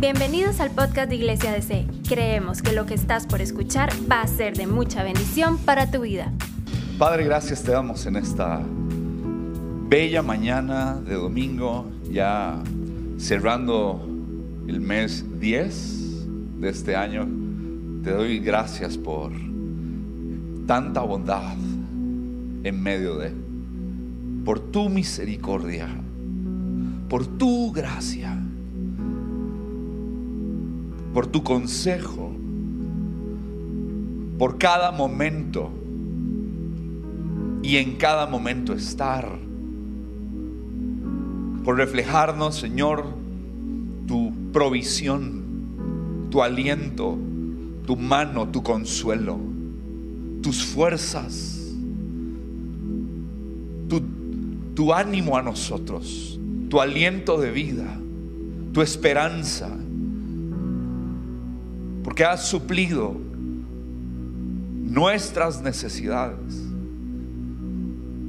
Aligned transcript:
Bienvenidos 0.00 0.60
al 0.60 0.70
podcast 0.70 1.08
de 1.08 1.16
Iglesia 1.16 1.50
DC. 1.50 1.84
Creemos 2.08 2.62
que 2.62 2.72
lo 2.72 2.86
que 2.86 2.94
estás 2.94 3.26
por 3.26 3.40
escuchar 3.40 3.90
va 4.08 4.20
a 4.20 4.28
ser 4.28 4.56
de 4.56 4.68
mucha 4.68 5.02
bendición 5.02 5.58
para 5.58 5.90
tu 5.90 6.02
vida. 6.02 6.32
Padre, 6.98 7.24
gracias 7.24 7.64
te 7.64 7.72
damos 7.72 8.06
en 8.06 8.14
esta 8.14 8.62
bella 9.88 10.22
mañana 10.22 10.94
de 10.94 11.14
domingo, 11.14 11.90
ya 12.12 12.62
cerrando 13.18 14.08
el 14.68 14.80
mes 14.80 15.24
10 15.40 16.60
de 16.60 16.68
este 16.68 16.94
año. 16.94 17.26
Te 18.04 18.12
doy 18.12 18.38
gracias 18.38 18.96
por 18.96 19.32
tanta 20.68 21.00
bondad 21.00 21.56
en 22.62 22.80
medio 22.80 23.16
de, 23.16 23.32
por 24.44 24.60
tu 24.60 24.88
misericordia, 24.88 25.88
por 27.08 27.26
tu 27.26 27.72
gracia, 27.72 28.40
por 31.12 31.26
tu 31.26 31.42
consejo, 31.42 32.32
por 34.38 34.58
cada 34.58 34.90
momento 34.92 35.70
y 37.62 37.76
en 37.76 37.96
cada 37.96 38.26
momento 38.26 38.72
estar, 38.72 39.38
por 41.64 41.76
reflejarnos, 41.76 42.56
Señor, 42.56 43.04
tu 44.06 44.32
provisión, 44.52 46.28
tu 46.30 46.42
aliento, 46.42 47.18
tu 47.86 47.96
mano, 47.96 48.48
tu 48.48 48.62
consuelo, 48.62 49.38
tus 50.42 50.64
fuerzas, 50.64 51.54
tu, 54.74 54.94
ánimo 54.94 55.36
a 55.36 55.42
nosotros, 55.42 56.38
tu 56.68 56.80
aliento 56.80 57.38
de 57.38 57.50
vida, 57.50 57.98
tu 58.72 58.80
esperanza, 58.80 59.76
porque 62.18 62.32
has 62.32 62.48
suplido 62.48 63.16
nuestras 64.82 65.62
necesidades, 65.62 66.64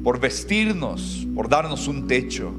por 0.04 0.20
vestirnos, 0.20 1.26
por 1.34 1.50
darnos 1.50 1.88
un 1.88 2.06
techo, 2.06 2.52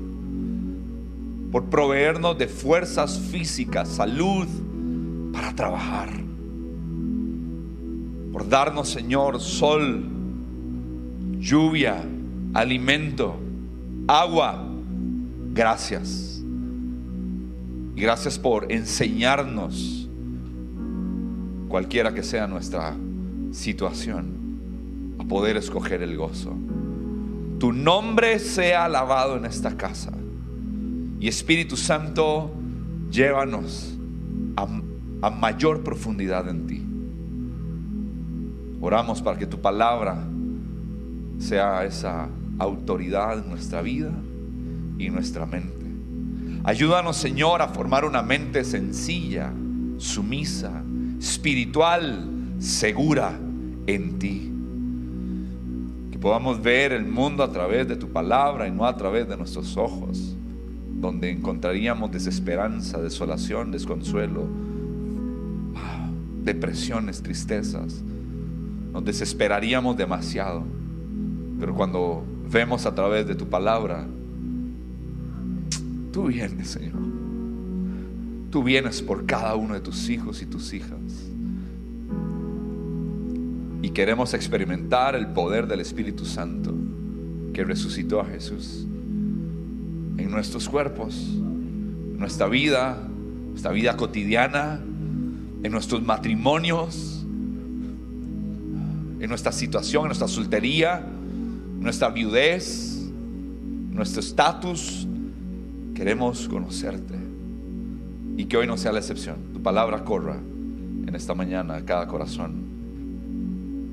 por 1.52 1.66
proveernos 1.66 2.36
de 2.36 2.48
fuerzas 2.48 3.16
físicas, 3.16 3.90
salud 3.90 4.48
para 5.32 5.54
trabajar, 5.54 6.10
por 8.32 8.48
darnos, 8.48 8.88
Señor, 8.88 9.40
sol, 9.40 10.04
lluvia, 11.38 12.04
alimento, 12.54 13.36
agua. 14.08 14.66
Gracias. 15.54 16.42
Y 17.94 18.00
gracias 18.00 18.36
por 18.36 18.72
enseñarnos, 18.72 19.99
cualquiera 21.70 22.12
que 22.12 22.24
sea 22.24 22.48
nuestra 22.48 22.96
situación, 23.52 25.16
a 25.20 25.24
poder 25.24 25.56
escoger 25.56 26.02
el 26.02 26.16
gozo. 26.16 26.52
Tu 27.60 27.72
nombre 27.72 28.40
sea 28.40 28.86
alabado 28.86 29.36
en 29.36 29.44
esta 29.44 29.76
casa. 29.76 30.12
Y 31.20 31.28
Espíritu 31.28 31.76
Santo, 31.76 32.50
llévanos 33.10 33.96
a, 34.56 34.66
a 35.22 35.30
mayor 35.30 35.84
profundidad 35.84 36.48
en 36.48 36.66
ti. 36.66 36.82
Oramos 38.80 39.22
para 39.22 39.38
que 39.38 39.46
tu 39.46 39.60
palabra 39.60 40.24
sea 41.38 41.84
esa 41.84 42.28
autoridad 42.58 43.38
en 43.38 43.48
nuestra 43.48 43.80
vida 43.80 44.10
y 44.98 45.08
nuestra 45.08 45.46
mente. 45.46 45.86
Ayúdanos, 46.64 47.16
Señor, 47.16 47.62
a 47.62 47.68
formar 47.68 48.04
una 48.04 48.22
mente 48.22 48.64
sencilla, 48.64 49.52
sumisa, 49.98 50.82
espiritual, 51.20 52.28
segura 52.58 53.38
en 53.86 54.18
ti. 54.18 54.50
Que 56.10 56.18
podamos 56.18 56.62
ver 56.62 56.92
el 56.92 57.04
mundo 57.04 57.42
a 57.42 57.52
través 57.52 57.86
de 57.86 57.96
tu 57.96 58.08
palabra 58.08 58.66
y 58.66 58.70
no 58.70 58.86
a 58.86 58.96
través 58.96 59.28
de 59.28 59.36
nuestros 59.36 59.76
ojos, 59.76 60.34
donde 60.88 61.30
encontraríamos 61.30 62.10
desesperanza, 62.10 63.00
desolación, 63.00 63.70
desconsuelo, 63.70 64.48
depresiones, 66.42 67.22
tristezas. 67.22 68.02
Nos 68.92 69.04
desesperaríamos 69.04 69.96
demasiado. 69.96 70.64
Pero 71.60 71.74
cuando 71.74 72.24
vemos 72.50 72.86
a 72.86 72.94
través 72.94 73.26
de 73.26 73.34
tu 73.34 73.46
palabra, 73.46 74.06
tú 76.12 76.24
vienes, 76.24 76.68
Señor. 76.68 77.09
Tú 78.50 78.64
vienes 78.64 79.00
por 79.00 79.26
cada 79.26 79.54
uno 79.54 79.74
de 79.74 79.80
tus 79.80 80.08
hijos 80.08 80.42
y 80.42 80.46
tus 80.46 80.72
hijas. 80.72 80.98
Y 83.80 83.90
queremos 83.90 84.34
experimentar 84.34 85.14
el 85.14 85.28
poder 85.28 85.68
del 85.68 85.80
Espíritu 85.80 86.24
Santo 86.24 86.74
que 87.52 87.64
resucitó 87.64 88.20
a 88.20 88.24
Jesús 88.24 88.86
en 90.18 90.30
nuestros 90.30 90.68
cuerpos, 90.68 91.14
en 91.14 92.18
nuestra 92.18 92.48
vida, 92.48 92.98
nuestra 93.50 93.70
vida 93.70 93.96
cotidiana, 93.96 94.80
en 95.62 95.72
nuestros 95.72 96.02
matrimonios, 96.02 97.24
en 99.20 99.28
nuestra 99.28 99.52
situación, 99.52 100.02
en 100.02 100.08
nuestra 100.08 100.28
soltería, 100.28 101.06
nuestra 101.78 102.10
viudez, 102.10 103.08
nuestro 103.92 104.20
estatus. 104.20 105.06
Queremos 105.94 106.48
conocerte 106.48 107.19
y 108.40 108.46
que 108.46 108.56
hoy 108.56 108.66
no 108.66 108.78
sea 108.78 108.90
la 108.90 109.00
excepción. 109.00 109.36
Tu 109.52 109.62
palabra 109.62 110.02
corra 110.02 110.36
en 110.36 111.14
esta 111.14 111.34
mañana 111.34 111.76
a 111.76 111.84
cada 111.84 112.06
corazón 112.06 112.64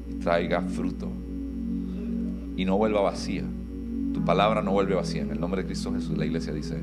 y 0.09 0.13
traiga 0.23 0.61
fruto 0.61 1.11
y 2.55 2.63
no 2.63 2.77
vuelva 2.77 3.01
vacía. 3.01 3.43
Tu 4.13 4.23
palabra 4.23 4.61
no 4.61 4.71
vuelve 4.71 4.95
vacía. 4.95 5.23
En 5.23 5.31
el 5.31 5.39
nombre 5.41 5.63
de 5.63 5.67
Cristo 5.67 5.91
Jesús, 5.93 6.17
la 6.17 6.25
iglesia 6.25 6.53
dice 6.53 6.79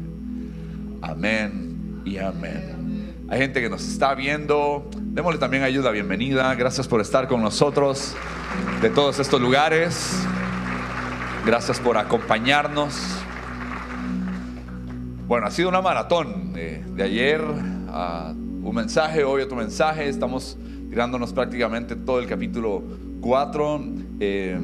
amén 1.00 2.02
y 2.04 2.18
amén. 2.18 3.14
Hay 3.30 3.38
gente 3.38 3.62
que 3.62 3.70
nos 3.70 3.82
está 3.88 4.14
viendo. 4.14 4.90
Démosle 5.00 5.40
también 5.40 5.62
ayuda, 5.62 5.90
bienvenida. 5.90 6.54
Gracias 6.56 6.86
por 6.86 7.00
estar 7.00 7.28
con 7.28 7.40
nosotros 7.40 8.14
de 8.82 8.90
todos 8.90 9.18
estos 9.20 9.40
lugares. 9.40 10.22
Gracias 11.46 11.80
por 11.80 11.96
acompañarnos. 11.96 13.23
Bueno, 15.26 15.46
ha 15.46 15.50
sido 15.50 15.70
una 15.70 15.80
maratón 15.80 16.52
de, 16.52 16.84
de 16.84 17.02
ayer 17.02 17.40
a 17.88 18.34
un 18.36 18.74
mensaje, 18.74 19.24
hoy 19.24 19.40
otro 19.40 19.56
mensaje. 19.56 20.06
Estamos 20.06 20.58
tirándonos 20.90 21.32
prácticamente 21.32 21.96
todo 21.96 22.18
el 22.18 22.26
capítulo 22.26 22.82
4 23.22 23.84
eh, 24.20 24.60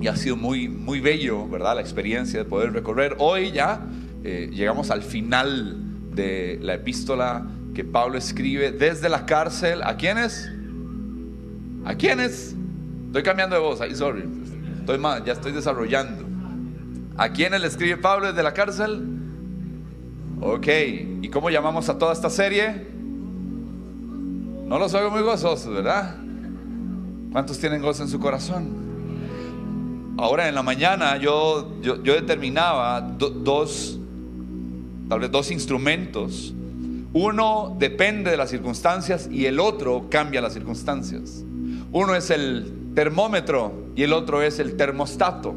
y 0.00 0.08
ha 0.08 0.16
sido 0.16 0.36
muy, 0.36 0.66
muy 0.66 1.00
bello, 1.00 1.46
¿verdad? 1.46 1.74
La 1.74 1.82
experiencia 1.82 2.38
de 2.38 2.46
poder 2.46 2.72
recorrer. 2.72 3.16
Hoy 3.18 3.52
ya 3.52 3.82
eh, 4.24 4.48
llegamos 4.50 4.90
al 4.90 5.02
final 5.02 5.76
de 6.14 6.58
la 6.62 6.74
epístola 6.74 7.46
que 7.74 7.84
Pablo 7.84 8.16
escribe 8.16 8.72
desde 8.72 9.10
la 9.10 9.26
cárcel. 9.26 9.82
¿A 9.82 9.98
quiénes? 9.98 10.50
¿A 11.84 11.94
quiénes? 11.96 12.56
Estoy 13.08 13.22
cambiando 13.22 13.56
de 13.56 13.60
voz, 13.60 13.82
ahí, 13.82 13.94
sorry. 13.94 14.24
Estoy 14.78 14.96
más, 14.96 15.22
ya 15.26 15.34
estoy 15.34 15.52
desarrollando. 15.52 16.24
¿A 17.18 17.28
quiénes 17.28 17.60
le 17.60 17.66
escribe 17.66 17.98
Pablo 17.98 18.28
desde 18.28 18.42
la 18.42 18.54
cárcel? 18.54 19.21
Ok, 20.44 20.66
¿y 21.22 21.28
cómo 21.28 21.50
llamamos 21.50 21.88
a 21.88 21.96
toda 21.96 22.12
esta 22.12 22.28
serie? 22.28 22.84
No 24.66 24.76
los 24.76 24.92
oigo 24.92 25.08
muy 25.08 25.22
gozosos, 25.22 25.72
¿verdad? 25.72 26.16
¿Cuántos 27.30 27.60
tienen 27.60 27.80
gozo 27.80 28.02
en 28.02 28.08
su 28.08 28.18
corazón? 28.18 30.14
Ahora 30.18 30.48
en 30.48 30.56
la 30.56 30.64
mañana 30.64 31.16
yo, 31.16 31.80
yo, 31.80 32.02
yo 32.02 32.14
determinaba 32.14 33.00
do, 33.00 33.30
dos, 33.30 34.00
tal 35.08 35.20
vez 35.20 35.30
dos 35.30 35.52
instrumentos. 35.52 36.52
Uno 37.12 37.76
depende 37.78 38.32
de 38.32 38.36
las 38.36 38.50
circunstancias 38.50 39.28
y 39.30 39.46
el 39.46 39.60
otro 39.60 40.06
cambia 40.10 40.40
las 40.40 40.54
circunstancias. 40.54 41.44
Uno 41.92 42.16
es 42.16 42.30
el 42.30 42.90
termómetro 42.96 43.90
y 43.94 44.02
el 44.02 44.12
otro 44.12 44.42
es 44.42 44.58
el 44.58 44.76
termostato. 44.76 45.54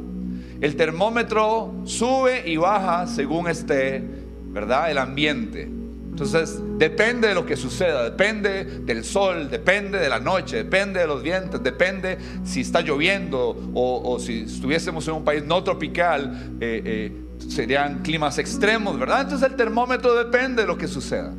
El 0.62 0.76
termómetro 0.76 1.74
sube 1.86 2.48
y 2.48 2.58
baja 2.58 3.08
según 3.08 3.48
esté, 3.48 4.25
¿verdad? 4.56 4.90
El 4.90 4.98
ambiente. 5.00 5.64
Entonces, 5.64 6.62
depende 6.78 7.28
de 7.28 7.36
lo 7.36 7.46
que 7.46 7.58
suceda, 7.58 8.06
depende 8.06 8.64
del 8.64 9.04
sol, 9.04 9.50
depende 9.52 10.00
de 10.00 10.08
la 10.08 10.22
noche, 10.22 10.56
depende 10.56 11.02
de 11.02 11.08
los 11.08 11.22
vientos, 11.22 11.62
depende 11.62 12.18
si 12.46 12.62
está 12.62 12.80
lloviendo 12.80 13.72
o, 13.74 14.18
si 14.18 14.44
estuviésemos 14.44 15.06
en 15.10 15.16
un 15.16 15.26
país 15.26 15.44
no 15.44 15.62
tropical, 15.62 16.56
eh, 16.62 16.82
eh, 16.86 17.12
serían 17.50 18.02
climas 18.02 18.38
extremos, 18.38 18.98
¿verdad? 18.98 19.24
Entonces 19.24 19.50
el 19.50 19.58
termómetro 19.58 20.16
depende 20.16 20.62
de 20.62 20.68
lo 20.70 20.78
que 20.78 20.88
suceda. 20.88 21.34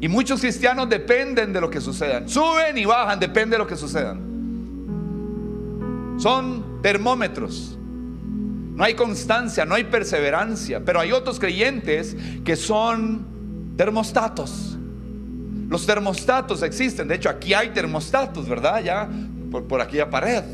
Y 0.00 0.06
muchos 0.06 0.40
cristianos 0.40 0.88
dependen 0.88 1.52
de 1.52 1.60
lo 1.60 1.68
que 1.68 1.80
suceda. 1.80 2.22
Suben 2.28 2.78
y 2.78 2.84
bajan, 2.84 3.18
depende 3.18 3.56
de 3.56 3.58
lo 3.58 3.66
que 3.66 3.76
suceda. 3.76 4.16
Son 6.18 6.80
termómetros. 6.82 7.77
No 8.78 8.84
hay 8.84 8.94
constancia, 8.94 9.64
no 9.64 9.74
hay 9.74 9.82
perseverancia, 9.82 10.84
pero 10.84 11.00
hay 11.00 11.10
otros 11.10 11.40
creyentes 11.40 12.16
que 12.44 12.54
son 12.54 13.74
termostatos. 13.76 14.78
Los 15.68 15.84
termostatos 15.84 16.62
existen. 16.62 17.08
De 17.08 17.16
hecho, 17.16 17.28
aquí 17.28 17.54
hay 17.54 17.70
termostatos, 17.70 18.48
¿verdad? 18.48 18.80
Ya 18.84 19.08
por, 19.50 19.64
por 19.64 19.80
aquella 19.80 20.08
pared. 20.08 20.44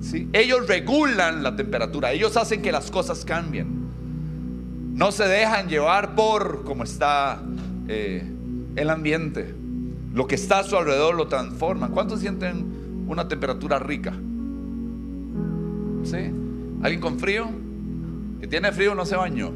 ¿sí? 0.00 0.28
Ellos 0.32 0.66
regulan 0.66 1.44
la 1.44 1.54
temperatura. 1.54 2.10
Ellos 2.10 2.36
hacen 2.36 2.60
que 2.60 2.72
las 2.72 2.90
cosas 2.90 3.24
cambien. 3.24 3.68
No 4.94 5.12
se 5.12 5.28
dejan 5.28 5.68
llevar 5.68 6.16
por 6.16 6.64
cómo 6.64 6.82
está 6.82 7.40
eh, 7.86 8.28
el 8.74 8.90
ambiente. 8.90 9.54
Lo 10.12 10.26
que 10.26 10.34
está 10.34 10.58
a 10.58 10.64
su 10.64 10.76
alrededor 10.76 11.14
lo 11.14 11.28
transforman. 11.28 11.92
¿Cuántos 11.92 12.18
sienten 12.18 13.04
una 13.06 13.28
temperatura 13.28 13.78
rica? 13.78 14.12
¿Sí? 16.02 16.43
¿Alguien 16.84 17.00
con 17.00 17.18
frío? 17.18 17.48
Que 18.38 18.46
tiene 18.46 18.70
frío 18.70 18.94
no 18.94 19.06
se 19.06 19.16
bañó. 19.16 19.50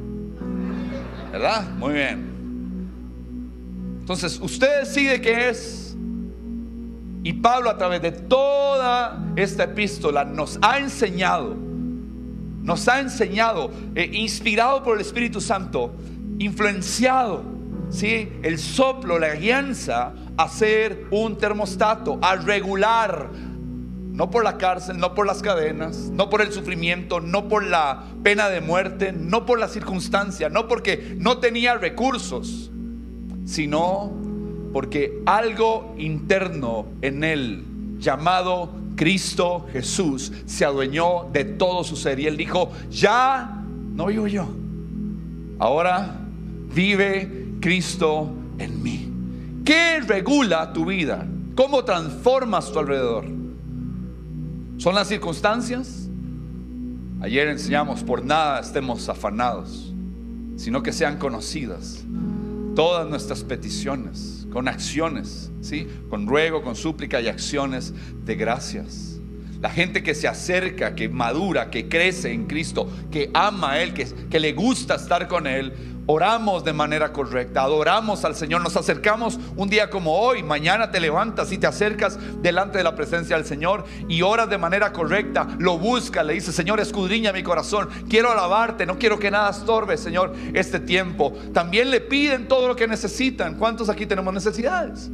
¿Verdad? 1.31 1.69
Muy 1.77 1.93
bien. 1.93 2.89
Entonces, 4.01 4.41
usted 4.41 4.81
decide 4.81 5.21
qué 5.21 5.51
es. 5.51 5.95
Y 7.23 7.35
Pablo 7.35 7.69
a 7.69 7.77
través 7.77 8.01
de 8.01 8.13
toda 8.13 9.23
esta 9.37 9.65
epístola 9.65 10.25
nos 10.25 10.59
ha 10.63 10.79
enseñado, 10.79 11.55
nos 12.63 12.89
ha 12.89 13.01
enseñado, 13.01 13.73
eh, 13.95 14.09
inspirado 14.11 14.83
por 14.83 14.95
el 14.95 15.03
Espíritu 15.03 15.43
Santo, 15.43 15.95
influenciado, 16.39 17.43
¿sí? 17.91 18.33
el 18.43 18.59
soplo, 18.59 19.19
la 19.19 19.35
guianza, 19.35 20.15
a 20.39 20.49
ser 20.49 21.05
un 21.11 21.37
termostato, 21.37 22.19
a 22.23 22.37
regular, 22.37 23.29
no 24.19 24.31
por 24.33 24.43
la 24.43 24.59
cárcel, 24.59 24.99
no 24.99 25.15
por 25.15 25.29
las 25.29 25.43
cadenas, 25.43 26.11
no 26.11 26.29
por 26.29 26.43
el 26.43 26.53
sufrimiento, 26.53 27.21
no 27.21 27.47
por 27.47 27.65
la 27.65 28.03
pena 28.25 28.49
de 28.49 28.61
muerte, 28.61 29.13
no 29.13 29.47
por 29.47 29.61
la 29.61 29.69
circunstancia, 29.69 30.49
no 30.49 30.67
porque 30.67 31.15
no 31.21 31.39
tenía 31.39 31.77
recursos, 31.77 32.73
sino 33.45 34.11
porque 34.73 35.23
algo 35.25 35.95
interno 35.99 36.87
en 37.01 37.23
él, 37.23 37.65
llamado 38.01 38.73
Cristo 38.97 39.69
Jesús, 39.73 40.33
se 40.47 40.65
adueñó 40.65 41.29
de 41.33 41.45
todo 41.45 41.85
su 41.85 41.95
ser. 41.95 42.19
Y 42.19 42.27
él 42.27 42.37
dijo, 42.37 42.73
ya 42.91 43.63
no 43.95 44.07
vivo 44.07 44.27
yo, 44.27 44.49
ahora 45.61 46.19
vive 46.75 47.55
Cristo 47.61 48.33
en 48.59 48.83
mí. 48.83 49.13
¿Qué 49.65 50.01
regula 50.01 50.73
tu 50.73 50.87
vida? 50.87 51.25
¿Cómo 51.55 51.85
transformas 51.85 52.73
tu 52.73 52.81
alrededor? 52.81 53.38
¿Son 54.79 54.95
las 54.95 55.09
circunstancias? 55.09 56.09
Ayer 57.21 57.49
enseñamos, 57.49 58.05
por 58.05 58.25
nada 58.25 58.61
estemos 58.61 59.09
afanados, 59.09 59.93
sino 60.57 60.85
que 60.85 60.93
sean 60.93 61.19
conocidas 61.19 62.05
todas 62.77 63.09
nuestras 63.11 63.43
peticiones, 63.43 64.47
con 64.53 64.69
acciones, 64.69 65.51
¿sí? 65.63 65.89
Con 66.09 66.29
ruego, 66.29 66.63
con 66.63 66.77
súplica 66.77 67.21
y 67.21 67.27
acciones 67.27 67.93
de 68.25 68.37
gracias. 68.37 69.19
La 69.61 69.69
gente 69.69 70.05
que 70.05 70.15
se 70.15 70.29
acerca, 70.29 70.95
que 70.95 71.09
madura, 71.09 71.71
que 71.71 71.89
crece 71.89 72.31
en 72.33 72.47
Cristo, 72.47 72.89
que 73.11 73.33
ama 73.35 73.73
a 73.73 73.83
Él, 73.83 73.95
que, 73.95 74.07
que 74.31 74.39
le 74.39 74.53
gusta 74.53 74.95
estar 74.95 75.27
con 75.27 75.49
Él, 75.49 75.73
oramos 76.11 76.65
de 76.65 76.73
manera 76.73 77.13
correcta, 77.13 77.63
adoramos 77.63 78.25
al 78.25 78.35
Señor, 78.35 78.63
nos 78.63 78.79
acercamos 78.79 79.39
un 79.57 79.69
día 79.69 79.91
como 79.91 80.19
hoy, 80.19 80.43
mañana 80.43 80.91
te 80.91 81.01
levantas 81.01 81.53
y 81.53 81.59
te 81.59 81.67
acercas 81.67 82.19
delante 82.41 82.79
de 82.79 82.85
la 82.85 82.97
presencia 82.97 83.37
del 83.37 83.45
Señor 83.45 83.85
y 84.09 84.23
oras 84.23 84.49
de 84.49 84.57
manera 84.57 84.91
correcta, 84.91 85.47
lo 85.59 85.77
buscas, 85.77 86.25
le 86.25 86.33
dices, 86.33 86.55
Señor, 86.55 86.81
escudriña 86.81 87.31
mi 87.31 87.43
corazón, 87.43 87.91
quiero 88.09 88.31
alabarte, 88.31 88.87
no 88.87 88.99
quiero 88.99 89.19
que 89.19 89.31
nada 89.31 89.51
estorbe, 89.51 89.99
Señor, 89.99 90.35
este 90.55 90.81
tiempo. 90.81 91.35
También 91.53 91.91
le 91.91 92.01
piden 92.01 92.49
todo 92.49 92.69
lo 92.69 92.75
que 92.75 92.89
necesitan. 92.89 93.57
¿Cuántos 93.57 93.91
aquí 93.91 94.07
tenemos 94.07 94.33
necesidades? 94.33 95.11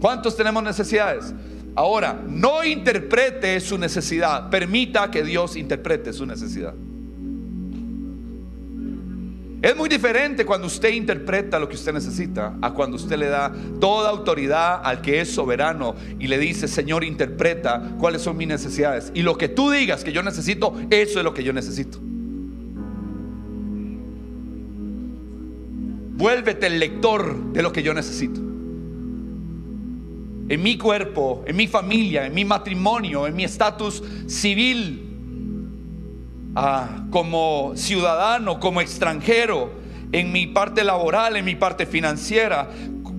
¿Cuántos 0.00 0.36
tenemos 0.36 0.64
necesidades? 0.64 1.32
Ahora, 1.76 2.20
no 2.26 2.64
interprete 2.64 3.60
su 3.60 3.78
necesidad, 3.78 4.50
permita 4.50 5.08
que 5.12 5.22
Dios 5.22 5.54
interprete 5.54 6.12
su 6.12 6.26
necesidad. 6.26 6.74
Es 9.64 9.74
muy 9.74 9.88
diferente 9.88 10.44
cuando 10.44 10.66
usted 10.66 10.92
interpreta 10.92 11.58
lo 11.58 11.70
que 11.70 11.76
usted 11.76 11.94
necesita 11.94 12.54
a 12.60 12.74
cuando 12.74 12.96
usted 12.96 13.16
le 13.16 13.28
da 13.28 13.50
toda 13.80 14.10
autoridad 14.10 14.82
al 14.84 15.00
que 15.00 15.22
es 15.22 15.30
soberano 15.30 15.94
y 16.18 16.26
le 16.26 16.36
dice, 16.36 16.68
Señor, 16.68 17.02
interpreta 17.02 17.94
cuáles 17.98 18.20
son 18.20 18.36
mis 18.36 18.46
necesidades. 18.46 19.10
Y 19.14 19.22
lo 19.22 19.38
que 19.38 19.48
tú 19.48 19.70
digas 19.70 20.04
que 20.04 20.12
yo 20.12 20.22
necesito, 20.22 20.74
eso 20.90 21.18
es 21.18 21.24
lo 21.24 21.32
que 21.32 21.42
yo 21.42 21.54
necesito. 21.54 21.98
Vuélvete 26.12 26.66
el 26.66 26.78
lector 26.78 27.34
de 27.54 27.62
lo 27.62 27.72
que 27.72 27.82
yo 27.82 27.94
necesito. 27.94 28.40
En 30.46 30.62
mi 30.62 30.76
cuerpo, 30.76 31.42
en 31.46 31.56
mi 31.56 31.68
familia, 31.68 32.26
en 32.26 32.34
mi 32.34 32.44
matrimonio, 32.44 33.26
en 33.26 33.34
mi 33.34 33.44
estatus 33.44 34.02
civil, 34.26 35.13
Ah, 36.56 37.06
como 37.10 37.72
ciudadano, 37.74 38.60
como 38.60 38.80
extranjero, 38.80 39.72
en 40.12 40.30
mi 40.30 40.46
parte 40.46 40.84
laboral, 40.84 41.36
en 41.36 41.44
mi 41.44 41.56
parte 41.56 41.84
financiera, 41.84 42.68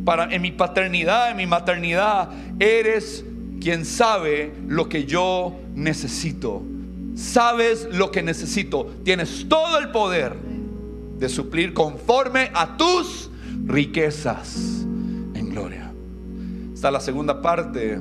para, 0.06 0.34
en 0.34 0.42
mi 0.42 0.52
paternidad, 0.52 1.32
en 1.32 1.38
mi 1.38 1.46
maternidad, 1.46 2.30
eres 2.60 3.26
quien 3.60 3.84
sabe 3.84 4.54
lo 4.68 4.88
que 4.88 5.06
yo 5.06 5.54
necesito. 5.74 6.64
Sabes 7.16 7.88
lo 7.92 8.12
que 8.12 8.24
necesito. 8.24 8.94
Tienes 9.04 9.48
todo 9.50 9.80
el 9.80 9.90
poder 9.90 10.36
de 11.18 11.28
suplir 11.28 11.74
conforme 11.74 12.52
a 12.54 12.78
tus 12.78 13.30
riquezas 13.66 14.86
en 15.34 15.50
gloria. 15.50 15.92
Está 16.74 16.92
la 16.92 17.00
segunda 17.00 17.42
parte 17.42 18.00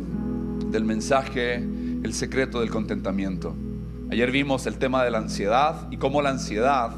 del 0.67 0.85
mensaje, 0.85 1.55
el 1.55 2.13
secreto 2.13 2.61
del 2.61 2.71
contentamiento. 2.71 3.55
Ayer 4.11 4.31
vimos 4.31 4.67
el 4.67 4.79
tema 4.79 5.03
de 5.03 5.11
la 5.11 5.19
ansiedad 5.19 5.89
y 5.91 5.97
cómo 5.97 6.21
la 6.23 6.31
ansiedad 6.31 6.93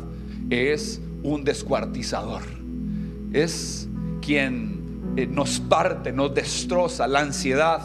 es 0.50 1.00
un 1.22 1.44
descuartizador. 1.44 2.42
Es 3.32 3.88
quien 4.20 5.14
eh, 5.16 5.26
nos 5.26 5.60
parte, 5.60 6.12
nos 6.12 6.34
destroza. 6.34 7.06
La 7.06 7.20
ansiedad 7.20 7.80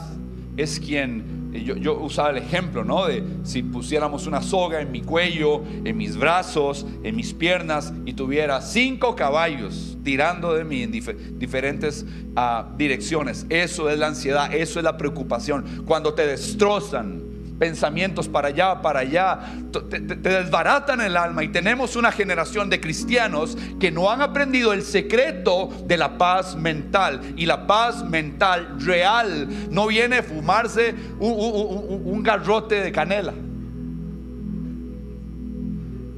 es 0.58 0.80
quien, 0.80 1.52
eh, 1.54 1.64
yo, 1.64 2.00
usaba 2.00 2.32
el 2.32 2.38
ejemplo, 2.38 2.84
¿no? 2.84 3.06
De 3.06 3.24
si 3.44 3.62
pusiéramos 3.62 4.26
una 4.26 4.42
soga 4.42 4.82
en 4.82 4.92
mi 4.92 5.02
cuello, 5.02 5.64
en 5.86 5.96
mis 5.96 6.18
brazos, 6.18 6.86
en 7.04 7.16
mis 7.16 7.34
piernas 7.34 7.94
y 8.06 8.14
tuviera 8.14 8.60
cinco 8.62 9.16
caballos 9.16 9.98
tirando 10.04 10.54
de 10.54 10.64
mí 10.64 10.82
en 10.82 10.92
diferentes 10.92 12.06
uh, 12.36 12.76
direcciones. 12.76 13.46
Eso 13.50 13.90
es 13.90 14.00
la 14.00 14.08
ansiedad, 14.08 14.54
eso 14.54 14.80
es 14.80 14.84
la 14.84 14.98
preocupación. 14.98 15.84
Cuando 15.86 16.16
te 16.16 16.26
destrozan 16.26 17.31
pensamientos 17.62 18.28
para 18.28 18.48
allá, 18.48 18.82
para 18.82 19.02
allá, 19.02 19.40
te, 19.72 20.00
desbaratan 20.00 21.00
el 21.00 21.16
alma. 21.16 21.44
Y 21.44 21.50
tenemos 21.50 21.96
una 21.96 22.12
generación 22.12 22.72
de 22.72 22.82
cristianos 22.82 23.56
que 23.80 23.92
no 23.92 24.10
han 24.10 24.24
aprendido 24.24 24.74
el 24.74 24.82
secreto 24.82 25.70
de 25.86 25.96
la 25.96 26.18
paz 26.18 26.56
mental. 26.56 27.22
Y 27.38 27.46
la 27.46 27.68
paz 27.68 28.04
mental 28.04 28.78
real 28.80 29.48
no 29.70 29.86
viene 29.86 30.18
a 30.18 30.24
fumarse 30.24 30.96
un 31.20 32.24
garrote 32.24 32.82
de 32.82 32.92
canela. 32.92 33.34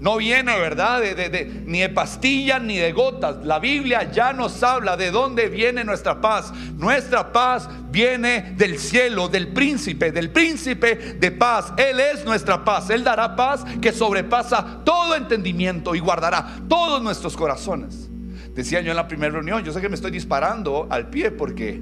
No 0.03 0.17
viene, 0.17 0.59
¿verdad? 0.59 0.99
De, 0.99 1.63
ni 1.65 1.79
de 1.79 1.87
pastillas 1.87 2.61
ni 2.61 2.75
de 2.75 2.91
gotas. 2.91 3.37
La 3.45 3.57
Biblia 3.59 4.11
ya 4.11 4.33
nos 4.33 4.61
habla 4.61 4.97
de 4.97 5.11
dónde 5.11 5.47
viene 5.47 5.85
nuestra 5.85 6.19
paz. 6.19 6.51
Nuestra 6.77 7.31
paz 7.31 7.69
viene 7.89 8.53
del 8.57 8.79
cielo, 8.79 9.29
del 9.29 9.47
príncipe, 9.53 10.11
del 10.11 10.29
príncipe 10.29 11.15
de 11.17 11.31
paz. 11.31 11.71
Él 11.77 12.01
es 12.01 12.25
nuestra 12.25 12.65
paz. 12.65 12.89
Él 12.89 13.05
dará 13.05 13.33
paz 13.33 13.63
que 13.81 13.93
sobrepasa 13.93 14.81
todo 14.83 15.15
entendimiento 15.15 15.95
y 15.95 15.99
guardará 15.99 16.53
todos 16.67 17.01
nuestros 17.01 17.37
corazones. 17.37 18.09
Decía 18.53 18.81
yo 18.81 18.91
en 18.91 18.97
la 18.97 19.07
primera 19.07 19.31
reunión, 19.31 19.63
yo 19.63 19.71
sé 19.71 19.79
que 19.79 19.87
me 19.87 19.95
estoy 19.95 20.11
disparando 20.11 20.85
al 20.89 21.09
pie 21.09 21.31
porque 21.31 21.79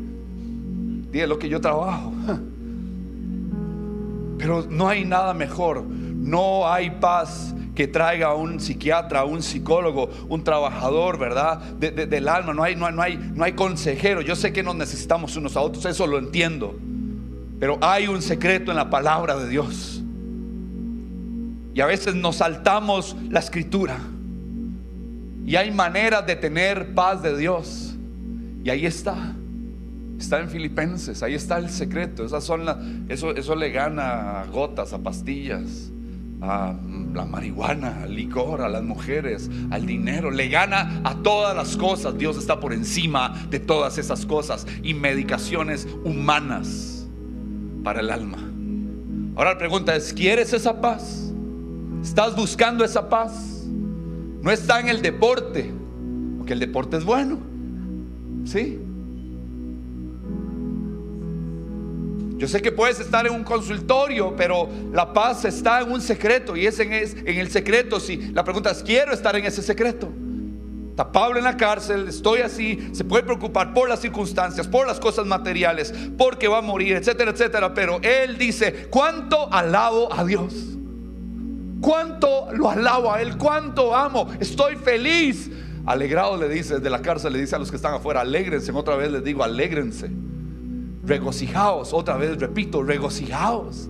dije 1.10 1.26
lo 1.26 1.40
que 1.40 1.50
yo 1.50 1.60
trabajo. 1.60 2.14
Pero 4.38 4.68
no 4.70 4.88
hay 4.88 5.06
nada 5.06 5.34
mejor. 5.34 5.82
No 5.82 6.72
hay 6.72 6.92
paz 6.92 7.56
que 7.82 7.88
traiga 7.88 8.28
a 8.28 8.36
un 8.36 8.60
psiquiatra, 8.60 9.26
un 9.26 9.42
psicólogo, 9.42 10.08
un 10.30 10.44
trabajador, 10.44 11.18
¿verdad? 11.18 11.58
del 11.80 12.28
alma, 12.28 12.54
no 12.54 12.62
hay, 12.62 12.76
no, 12.76 12.92
no, 12.92 13.02
hay, 13.02 13.18
no 13.18 13.44
hay 13.44 13.54
consejero. 13.54 14.22
Yo 14.22 14.36
sé 14.36 14.54
que 14.54 14.62
nos 14.62 14.76
necesitamos 14.76 15.36
unos 15.36 15.58
a 15.58 15.62
otros, 15.62 15.84
eso 15.86 16.06
lo 16.06 16.20
entiendo. 16.20 16.78
Pero 17.60 17.80
hay 17.82 18.06
un 18.06 18.22
secreto 18.22 18.70
en 18.70 18.78
la 18.78 18.92
palabra 18.92 19.36
de 19.36 19.50
Dios. 19.50 20.04
Y 21.74 21.82
a 21.82 21.88
veces 21.88 22.14
nos 22.14 22.36
saltamos 22.36 23.16
la 23.32 23.40
escritura. 23.40 23.98
Y 25.44 25.56
hay 25.56 25.72
maneras 25.72 26.28
de 26.28 26.36
tener 26.36 26.94
paz 26.94 27.24
de 27.24 27.36
Dios. 27.36 27.96
Y 28.64 28.70
ahí 28.70 28.86
está. 28.86 29.34
Está 30.20 30.40
en 30.40 30.50
Filipenses, 30.50 31.24
ahí 31.24 31.34
está 31.34 31.58
el 31.58 31.72
secreto. 31.72 32.24
Esas 32.26 32.44
son 32.44 32.64
las, 32.64 32.78
eso, 33.10 33.36
eso 33.36 33.56
le 33.56 33.72
gana 33.72 34.42
a 34.42 34.46
gotas, 34.46 34.94
a 34.94 35.00
pastillas, 35.00 35.92
a 36.42 36.76
la 37.14 37.26
marihuana, 37.26 38.04
al 38.04 38.16
licor, 38.16 38.62
a 38.62 38.70
las 38.70 38.84
mujeres, 38.84 39.50
al 39.70 39.86
dinero, 39.86 40.32
le 40.32 40.50
gana 40.50 41.02
a 41.04 41.16
todas 41.16 41.56
las 41.56 41.78
cosas. 41.78 42.18
Dios 42.18 42.38
está 42.38 42.60
por 42.60 42.74
encima 42.74 43.34
de 43.50 43.60
todas 43.60 43.98
esas 43.98 44.26
cosas 44.26 44.66
y 44.84 44.94
medicaciones 44.94 45.88
humanas 46.04 47.08
para 47.84 48.02
el 48.02 48.10
alma. 48.10 48.38
Ahora 49.36 49.54
la 49.54 49.58
pregunta 49.58 49.96
es, 49.96 50.14
¿quieres 50.14 50.54
esa 50.54 50.82
paz? 50.82 51.32
¿Estás 52.04 52.36
buscando 52.36 52.84
esa 52.84 53.10
paz? 53.10 53.66
No 54.42 54.52
está 54.52 54.80
en 54.80 54.90
el 54.90 55.02
deporte, 55.02 55.72
porque 56.38 56.54
el 56.54 56.60
deporte 56.60 56.98
es 56.98 57.06
bueno. 57.06 57.40
¿Sí? 58.44 58.80
Yo 62.42 62.48
sé 62.48 62.60
que 62.60 62.72
puedes 62.72 63.00
estar 63.00 63.28
en 63.28 63.34
un 63.34 63.44
consultorio, 63.44 64.34
pero 64.36 64.68
la 64.92 65.14
paz 65.14 65.46
está 65.46 65.82
en 65.82 65.92
un 65.92 66.02
secreto 66.02 66.58
y 66.58 66.66
es 66.66 66.80
en, 66.80 66.92
en 66.92 67.38
el 67.38 67.52
secreto. 67.52 68.00
Si 68.00 68.18
la 68.18 68.44
pregunta 68.44 68.72
es, 68.72 68.82
quiero 68.82 69.14
estar 69.14 69.36
en 69.36 69.46
ese 69.46 69.62
secreto. 69.62 70.10
Está 70.90 71.12
Pablo 71.12 71.38
en 71.38 71.44
la 71.44 71.56
cárcel, 71.56 72.08
estoy 72.08 72.40
así, 72.40 72.90
se 72.94 73.04
puede 73.04 73.22
preocupar 73.22 73.76
por 73.76 73.88
las 73.88 74.00
circunstancias, 74.00 74.68
por 74.68 74.88
las 74.88 75.00
cosas 75.00 75.28
materiales, 75.28 75.94
porque 76.18 76.48
va 76.48 76.58
a 76.58 76.62
morir, 76.64 76.96
etcétera, 76.96 77.30
etcétera. 77.30 77.76
Pero 77.76 78.00
él 78.02 78.40
dice, 78.40 78.88
¿cuánto 78.90 79.54
alabo 79.54 80.12
a 80.12 80.26
Dios? 80.26 80.52
¿Cuánto 81.80 82.52
lo 82.54 82.72
alabo 82.72 83.14
a 83.14 83.22
Él? 83.22 83.38
¿Cuánto 83.38 83.96
amo? 83.96 84.28
Estoy 84.40 84.78
feliz. 84.78 85.48
Alegrado 85.86 86.38
le 86.38 86.50
dice 86.50 86.78
desde 86.78 86.90
la 86.90 87.04
cárcel, 87.04 87.34
le 87.34 87.40
dice 87.40 87.56
a 87.56 87.60
los 87.60 87.70
que 87.70 87.76
están 87.76 87.94
afuera, 87.94 88.22
alégrense. 88.22 88.72
Otra 88.72 88.96
vez 88.96 89.12
les 89.12 89.24
digo, 89.24 89.44
alégrense 89.44 90.10
regocijaos. 91.12 91.94
Otra 91.94 92.16
vez 92.16 92.40
repito, 92.40 92.82
regocijaos. 92.84 93.90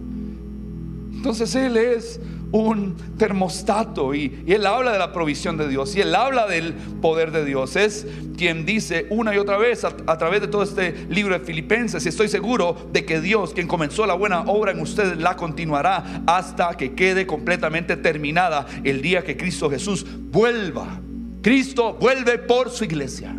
Entonces 1.14 1.54
Él 1.54 1.78
es 1.78 2.20
un 2.52 2.96
termostato 3.18 4.16
y, 4.16 4.44
Él 4.48 4.66
habla 4.66 4.92
de 4.92 4.98
la 4.98 5.14
provisión 5.14 5.56
de 5.56 5.68
Dios 5.68 5.96
y 5.96 6.02
Él 6.02 6.16
habla 6.16 6.48
del 6.48 6.74
poder 6.74 7.32
de 7.32 7.46
Dios. 7.46 7.76
Es 7.76 8.08
quien 8.36 8.66
dice 8.66 9.06
una 9.12 9.36
y 9.36 9.38
otra 9.38 9.58
vez 9.58 9.86
a, 9.86 9.96
a, 10.08 10.18
través 10.18 10.42
de 10.42 10.48
todo 10.48 10.64
este 10.64 11.06
libro 11.10 11.38
de 11.38 11.46
Filipenses, 11.46 12.04
y 12.06 12.10
estoy 12.10 12.28
seguro 12.28 12.76
de 12.92 13.06
que 13.06 13.22
Dios, 13.22 13.54
quien 13.54 13.68
comenzó 13.68 14.08
la 14.08 14.16
buena 14.16 14.42
obra 14.42 14.72
en 14.72 14.80
ustedes, 14.80 15.18
la 15.18 15.36
continuará 15.36 16.24
hasta 16.26 16.76
que 16.76 16.96
quede 16.96 17.28
completamente 17.28 17.98
terminada 17.98 18.66
el 18.84 19.04
día 19.04 19.24
que 19.24 19.38
Cristo 19.38 19.70
Jesús 19.70 20.08
vuelva. 20.32 21.00
Cristo 21.44 21.94
vuelve 21.94 22.40
por 22.40 22.72
su 22.72 22.84
iglesia. 22.84 23.36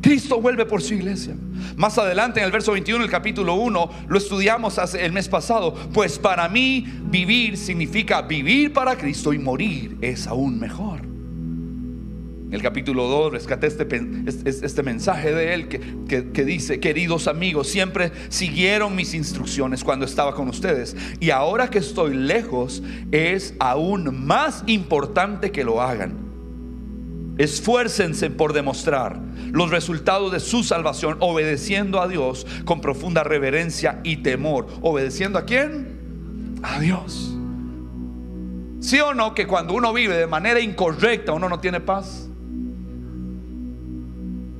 Cristo 0.00 0.40
vuelve 0.40 0.64
por 0.64 0.80
su 0.80 0.94
iglesia. 0.94 1.34
Más 1.76 1.98
adelante 1.98 2.40
en 2.40 2.46
el 2.46 2.52
verso 2.52 2.72
21 2.72 3.02
del 3.02 3.10
capítulo 3.10 3.54
1 3.54 3.90
lo 4.08 4.18
estudiamos 4.18 4.78
hace 4.78 5.04
el 5.04 5.12
mes 5.12 5.28
pasado. 5.28 5.74
Pues 5.92 6.18
para 6.18 6.48
mí 6.48 6.86
vivir 7.04 7.56
significa 7.56 8.22
vivir 8.22 8.72
para 8.72 8.96
Cristo 8.96 9.32
y 9.32 9.38
morir 9.38 9.96
es 10.00 10.26
aún 10.26 10.58
mejor. 10.58 11.00
En 11.00 12.54
el 12.54 12.62
capítulo 12.62 13.08
2 13.08 13.32
rescaté 13.32 13.66
este, 13.66 13.86
este, 14.48 14.82
mensaje 14.82 15.34
de 15.34 15.52
él 15.52 15.68
que, 15.68 16.30
que 16.32 16.44
dice, 16.46 16.80
queridos 16.80 17.28
amigos, 17.28 17.68
siempre 17.68 18.10
siguieron 18.30 18.96
mis 18.96 19.12
instrucciones 19.12 19.84
cuando 19.84 20.06
estaba 20.06 20.34
con 20.34 20.48
ustedes. 20.48 20.96
Y 21.20 21.28
ahora 21.28 21.68
que 21.68 21.78
estoy 21.78 22.14
lejos 22.14 22.82
es 23.10 23.52
aún 23.60 24.26
más 24.26 24.64
importante 24.66 25.50
que 25.50 25.62
lo 25.62 25.82
hagan 25.82 26.27
Esfuércense 27.38 28.30
por 28.30 28.52
demostrar 28.52 29.20
los 29.52 29.70
resultados 29.70 30.32
de 30.32 30.40
su 30.40 30.64
salvación 30.64 31.16
obedeciendo 31.20 32.00
a 32.00 32.08
Dios 32.08 32.46
con 32.64 32.80
profunda 32.80 33.22
reverencia 33.22 34.00
y 34.02 34.18
temor. 34.18 34.66
¿Obedeciendo 34.82 35.38
a 35.38 35.44
quién? 35.44 36.58
A 36.62 36.80
Dios. 36.80 37.34
¿Sí 38.80 39.00
o 39.00 39.14
no 39.14 39.34
que 39.34 39.46
cuando 39.46 39.74
uno 39.74 39.92
vive 39.92 40.16
de 40.16 40.26
manera 40.26 40.60
incorrecta 40.60 41.32
uno 41.32 41.48
no 41.48 41.60
tiene 41.60 41.80
paz? 41.80 42.28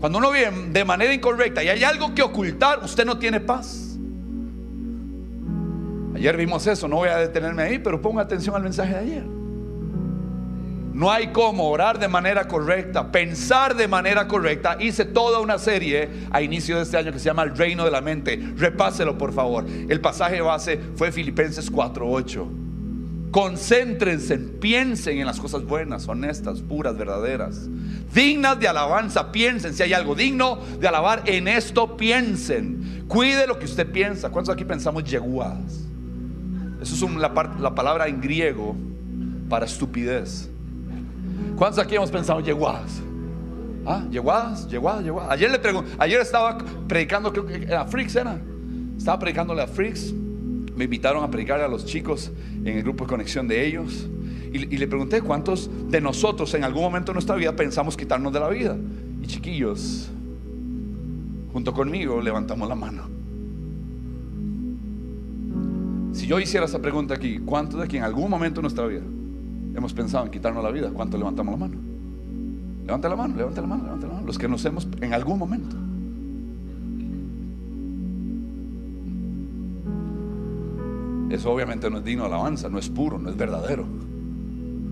Cuando 0.01 0.19
uno 0.19 0.31
vive 0.31 0.53
de 0.71 0.85
manera 0.85 1.13
incorrecta 1.13 1.65
y 1.65 1.69
hay 1.69 1.83
algo 1.83 2.15
que 2.15 2.23
ocultar, 2.23 2.85
usted 2.85 3.05
no 3.05 3.19
tiene 3.19 3.41
paz. 3.41 3.99
Ayer 6.15 6.37
vimos 6.37 6.67
eso, 6.67 6.87
no 6.87 6.97
voy 6.97 7.09
a 7.09 7.17
detenerme 7.17 7.63
ahí, 7.63 7.79
pero 7.81 8.01
ponga 8.01 8.23
atención 8.23 8.55
al 8.55 8.63
mensaje 8.63 8.93
de 8.95 8.99
ayer. 9.01 9.38
No 10.99 11.13
hay 11.13 11.29
cómo 11.29 11.71
orar 11.71 12.01
de 12.01 12.09
manera 12.09 12.49
correcta, 12.49 13.13
pensar 13.13 13.77
de 13.77 13.87
manera 13.87 14.27
correcta. 14.27 14.77
Hice 14.81 15.05
toda 15.05 15.39
una 15.39 15.57
serie 15.57 16.09
a 16.33 16.43
inicio 16.43 16.75
de 16.75 16.83
este 16.83 16.97
año 16.97 17.13
que 17.13 17.21
se 17.21 17.27
llama 17.27 17.45
El 17.45 17.57
Reino 17.57 17.85
de 17.85 17.93
la 17.93 18.01
Mente. 18.01 18.37
Repáselo, 18.57 19.17
por 19.17 19.33
favor. 19.33 19.65
El 19.89 20.01
pasaje 20.01 20.41
base 20.41 20.81
fue 20.97 21.13
Filipenses 21.13 21.71
4:8. 21.71 23.31
Concéntrense, 23.31 24.39
piensen 24.39 25.19
en 25.19 25.27
las 25.27 25.39
cosas 25.39 25.63
buenas, 25.63 26.09
honestas, 26.09 26.63
puras, 26.63 26.99
verdaderas, 26.99 27.69
dignas 28.13 28.59
de 28.59 28.67
alabanza. 28.67 29.31
Piensen 29.31 29.75
si 29.75 29.85
hay 29.85 29.93
algo 29.93 30.17
digno 30.17 30.59
de 30.81 30.89
alabar, 30.89 31.23
en 31.27 31.47
esto 31.47 31.97
piensen. 31.97 33.05
Cuide 33.07 33.47
lo 33.47 33.57
que 33.61 33.67
usted 33.67 33.87
piensa. 33.89 34.31
¿Cuántos 34.31 34.53
aquí 34.53 34.65
pensamos 34.65 35.05
yeguadas? 35.05 35.79
Eso 36.83 37.07
es 37.07 37.15
la, 37.15 37.33
la 37.61 37.73
palabra 37.73 38.09
en 38.09 38.21
griego 38.21 38.75
para 39.49 39.65
estupidez. 39.65 40.51
¿Cuántos 41.57 41.79
aquí 41.83 41.97
hemos 41.97 42.11
pensado 42.11 42.41
yeguadas? 42.41 43.01
¿Ah? 43.85 44.05
¿Yeguadas? 44.11 44.69
¿Yeguadas? 44.69 45.05
Ayer 45.31 45.51
le 45.51 45.59
pregunto, 45.59 45.91
ayer 45.99 46.21
estaba 46.21 46.59
predicando, 46.87 47.33
creo 47.33 47.47
que 47.47 47.75
a 47.75 47.85
Freaks 47.87 48.17
era. 48.17 48.39
Estaba 48.97 49.19
predicándole 49.19 49.63
a 49.63 49.67
Freaks. 49.67 50.13
Me 50.77 50.85
invitaron 50.85 51.25
a 51.25 51.31
predicar 51.31 51.61
a 51.61 51.69
los 51.69 51.85
chicos 51.85 52.31
en 52.65 52.77
el 52.77 52.83
grupo 52.83 53.05
de 53.05 53.09
conexión 53.11 53.49
de 53.49 53.67
ellos. 53.67 54.07
Y, 54.53 54.75
y 54.75 54.79
le 54.79 54.87
pregunté 54.87 55.21
cuántos 55.21 55.71
de 55.91 56.01
nosotros 56.01 56.53
en 56.55 56.65
algún 56.65 56.83
momento 56.83 57.13
de 57.13 57.15
nuestra 57.15 57.35
vida 57.35 57.57
pensamos 57.57 57.97
quitarnos 57.97 58.33
de 58.33 58.41
la 58.41 58.49
vida. 58.49 58.77
Y 59.23 59.27
chiquillos, 59.27 60.11
junto 61.53 61.73
conmigo, 61.73 62.21
levantamos 62.21 62.69
la 62.69 62.75
mano. 62.75 63.09
Si 66.13 66.27
yo 66.27 66.39
hiciera 66.39 66.67
esa 66.67 66.81
pregunta 66.81 67.15
aquí, 67.15 67.39
¿cuántos 67.39 67.79
de 67.79 67.85
aquí 67.85 67.97
en 67.97 68.05
algún 68.05 68.31
momento 68.31 68.57
de 68.57 68.63
nuestra 68.63 68.87
vida 68.87 69.03
hemos 69.79 69.95
pensado 69.95 70.25
en 70.25 70.31
quitarnos 70.31 70.63
la 70.63 70.71
vida, 70.71 70.91
¿cuánto 70.93 71.17
levantamos 71.17 71.53
la 71.53 71.67
mano? 71.67 71.81
Levanta 72.85 73.09
la 73.09 73.17
mano, 73.17 73.37
levanta 73.37 73.61
la 73.61 73.67
mano, 73.67 73.85
levanta 73.85 74.07
la 74.07 74.13
mano. 74.15 74.27
Los 74.27 74.39
que 74.39 74.49
nos 74.49 74.65
hemos 74.65 74.89
en 75.01 75.13
algún 75.13 75.39
momento. 75.39 75.77
Eso 81.31 81.53
obviamente 81.53 81.91
no 81.91 81.99
es 81.99 82.05
digno 82.05 82.23
de 82.23 82.29
alabanza, 82.29 82.69
no 82.69 82.79
es 82.79 82.89
puro, 82.89 83.19
no 83.19 83.29
es 83.29 83.37
verdadero. 83.37 83.85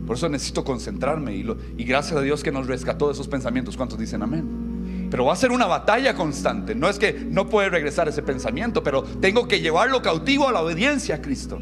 Por 0.07 0.17
eso 0.17 0.29
necesito 0.29 0.63
concentrarme 0.63 1.35
y, 1.35 1.47
y 1.79 1.85
gracias 1.85 2.19
a 2.19 2.21
Dios 2.21 2.43
que 2.43 2.53
nos 2.53 2.67
rescató 2.67 3.07
de 3.07 3.15
esos 3.15 3.29
pensamientos. 3.29 3.77
¿Cuántos 3.77 3.99
dicen 3.99 4.23
amén? 4.23 5.09
Pero 5.11 5.25
va 5.25 5.33
a 5.33 5.37
ser 5.37 5.51
una 5.51 5.67
batalla 5.67 6.15
constante. 6.15 6.75
No 6.75 6.89
es 6.89 6.99
que 6.99 7.13
no 7.13 7.49
puede 7.49 7.71
regresar 7.71 8.09
ese 8.09 8.23
pensamiento, 8.23 8.83
pero 8.83 9.03
tengo 9.03 9.49
que 9.49 9.61
llevarlo 9.61 10.03
cautivo 10.03 10.49
a 10.49 10.53
la 10.53 10.61
obediencia 10.61 11.17
a 11.17 11.23
Cristo. 11.23 11.59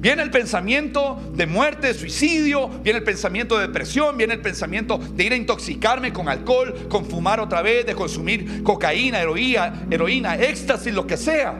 Viene 0.00 0.22
el 0.22 0.30
pensamiento 0.30 1.20
de 1.34 1.46
muerte, 1.46 1.88
de 1.88 1.94
suicidio, 1.94 2.68
viene 2.68 3.00
el 3.00 3.04
pensamiento 3.04 3.58
de 3.58 3.66
depresión, 3.66 4.16
viene 4.16 4.34
el 4.34 4.40
pensamiento 4.40 4.96
de 4.96 5.24
ir 5.24 5.32
a 5.32 5.36
intoxicarme 5.36 6.12
con 6.12 6.28
alcohol, 6.28 6.86
con 6.88 7.04
fumar 7.04 7.40
otra 7.40 7.62
vez, 7.62 7.84
de 7.84 7.96
consumir 7.96 8.62
cocaína, 8.62 9.20
heroína, 9.20 9.86
heroína, 9.90 10.36
éxtasis, 10.36 10.94
lo 10.94 11.04
que 11.04 11.16
sea, 11.16 11.52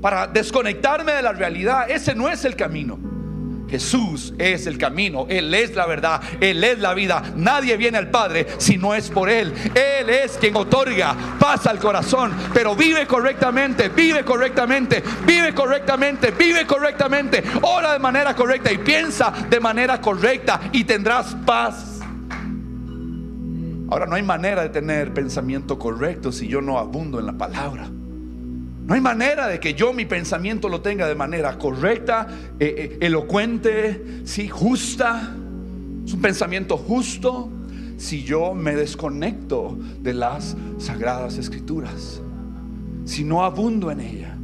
para 0.00 0.26
desconectarme 0.26 1.12
de 1.12 1.20
la 1.20 1.32
realidad. 1.32 1.90
Ese 1.90 2.14
no 2.14 2.30
es 2.30 2.46
el 2.46 2.56
camino. 2.56 2.98
Jesús 3.74 4.32
es 4.38 4.68
el 4.68 4.78
camino, 4.78 5.26
Él 5.28 5.52
es 5.52 5.74
la 5.74 5.84
verdad, 5.84 6.22
Él 6.40 6.62
es 6.62 6.78
la 6.78 6.94
vida. 6.94 7.20
Nadie 7.34 7.76
viene 7.76 7.98
al 7.98 8.08
Padre 8.08 8.46
si 8.58 8.76
no 8.76 8.94
es 8.94 9.10
por 9.10 9.28
Él. 9.28 9.52
Él 9.74 10.08
es 10.10 10.38
quien 10.38 10.54
otorga 10.54 11.16
paz 11.40 11.66
al 11.66 11.80
corazón, 11.80 12.32
pero 12.52 12.76
vive 12.76 13.04
correctamente, 13.04 13.88
vive 13.88 14.24
correctamente, 14.24 15.02
vive 15.26 15.52
correctamente, 15.52 16.30
vive 16.30 16.64
correctamente, 16.68 17.42
ora 17.62 17.94
de 17.94 17.98
manera 17.98 18.36
correcta 18.36 18.70
y 18.70 18.78
piensa 18.78 19.32
de 19.50 19.58
manera 19.58 20.00
correcta 20.00 20.60
y 20.70 20.84
tendrás 20.84 21.34
paz. 21.44 21.98
Ahora 23.90 24.06
no 24.06 24.14
hay 24.14 24.22
manera 24.22 24.62
de 24.62 24.68
tener 24.68 25.12
pensamiento 25.12 25.80
correcto 25.80 26.30
si 26.30 26.46
yo 26.46 26.60
no 26.60 26.78
abundo 26.78 27.18
en 27.18 27.26
la 27.26 27.32
palabra. 27.32 27.88
No 28.86 28.92
hay 28.92 29.00
manera 29.00 29.48
de 29.48 29.58
que 29.60 29.72
yo 29.72 29.94
mi 29.94 30.04
pensamiento 30.04 30.68
lo 30.68 30.82
tenga 30.82 31.08
de 31.08 31.14
manera 31.14 31.56
correcta, 31.58 32.28
eh, 32.60 32.74
eh, 32.76 32.98
elocuente, 33.00 34.22
sí, 34.24 34.46
justa. 34.48 35.34
Es 36.04 36.12
un 36.12 36.20
pensamiento 36.20 36.76
justo 36.76 37.50
si 37.96 38.24
yo 38.24 38.52
me 38.52 38.74
desconecto 38.74 39.78
de 40.00 40.12
las 40.12 40.54
sagradas 40.76 41.38
escrituras. 41.38 42.20
Si 43.06 43.24
no 43.24 43.42
abundo 43.42 43.90
en 43.90 44.00
ella. 44.00 44.36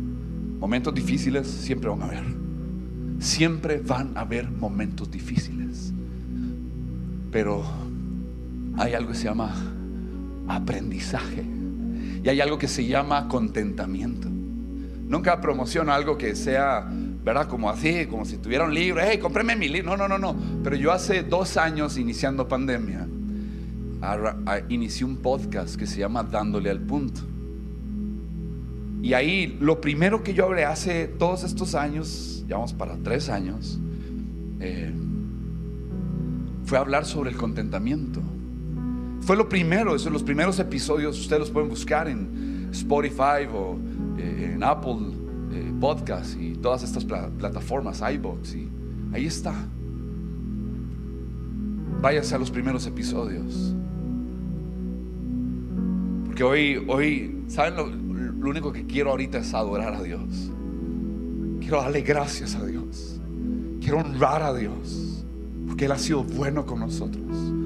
Momentos 0.58 0.94
difíciles 0.94 1.46
siempre 1.46 1.90
van 1.90 2.02
a 2.02 2.04
haber. 2.06 2.24
Siempre 3.18 3.82
van 3.84 4.16
a 4.16 4.20
haber 4.20 4.50
momentos 4.50 5.10
difíciles. 5.10 5.92
Pero 7.30 7.62
hay 8.78 8.94
algo 8.94 9.10
que 9.10 9.18
se 9.18 9.24
llama 9.24 9.54
aprendizaje. 10.48 11.59
Y 12.22 12.28
hay 12.28 12.40
algo 12.40 12.58
que 12.58 12.68
se 12.68 12.86
llama 12.86 13.28
contentamiento. 13.28 14.28
Nunca 14.28 15.40
promociono 15.40 15.92
algo 15.92 16.16
que 16.16 16.36
sea 16.36 16.88
¿verdad? 17.22 17.48
Como 17.48 17.68
así, 17.68 18.06
como 18.06 18.24
si 18.24 18.38
tuviera 18.38 18.64
un 18.64 18.74
libro, 18.74 19.00
hey, 19.04 19.18
cómpreme 19.18 19.56
mi 19.56 19.68
libro. 19.68 19.96
No, 19.96 20.08
no, 20.08 20.18
no, 20.18 20.18
no. 20.18 20.36
Pero 20.62 20.76
yo 20.76 20.92
hace 20.92 21.22
dos 21.22 21.56
años, 21.56 21.98
iniciando 21.98 22.48
pandemia, 22.48 23.06
inicié 24.68 25.04
un 25.04 25.16
podcast 25.16 25.76
que 25.76 25.86
se 25.86 25.98
llama 25.98 26.22
Dándole 26.22 26.70
al 26.70 26.80
Punto. 26.80 27.20
Y 29.02 29.14
ahí 29.14 29.58
lo 29.60 29.80
primero 29.80 30.22
que 30.22 30.34
yo 30.34 30.44
hablé 30.46 30.64
hace 30.64 31.06
todos 31.06 31.44
estos 31.44 31.74
años, 31.74 32.44
ya 32.48 32.56
vamos 32.56 32.72
para 32.72 32.96
tres 32.96 33.28
años, 33.28 33.78
eh, 34.60 34.92
fue 36.64 36.78
hablar 36.78 37.06
sobre 37.06 37.30
el 37.30 37.36
contentamiento. 37.36 38.20
Fue 39.20 39.36
lo 39.36 39.48
primero, 39.48 39.94
esos 39.94 40.12
los 40.12 40.22
primeros 40.22 40.58
episodios, 40.58 41.18
ustedes 41.18 41.40
los 41.40 41.50
pueden 41.50 41.68
buscar 41.68 42.08
en 42.08 42.68
Spotify 42.72 43.46
o 43.52 43.78
eh, 44.18 44.52
en 44.54 44.62
Apple 44.62 44.96
eh, 45.52 45.72
Podcast 45.78 46.40
y 46.40 46.54
todas 46.54 46.82
estas 46.82 47.04
plataformas, 47.04 48.02
iBox, 48.14 48.54
y 48.54 48.68
ahí 49.12 49.26
está. 49.26 49.54
Váyase 52.00 52.34
a 52.34 52.38
los 52.38 52.50
primeros 52.50 52.86
episodios. 52.86 53.74
Porque 56.26 56.44
hoy, 56.44 56.84
hoy, 56.88 57.44
¿saben 57.48 57.76
lo, 57.76 57.86
lo 58.40 58.48
único 58.48 58.72
que 58.72 58.86
quiero 58.86 59.10
ahorita 59.10 59.38
es 59.38 59.52
adorar 59.52 59.94
a 59.94 60.02
Dios. 60.02 60.50
Quiero 61.60 61.76
darle 61.76 62.00
gracias 62.00 62.54
a 62.54 62.64
Dios. 62.64 63.20
Quiero 63.80 63.98
honrar 63.98 64.42
a 64.42 64.54
Dios. 64.54 65.24
Porque 65.66 65.84
Él 65.84 65.92
ha 65.92 65.98
sido 65.98 66.24
bueno 66.24 66.64
con 66.64 66.80
nosotros. 66.80 67.59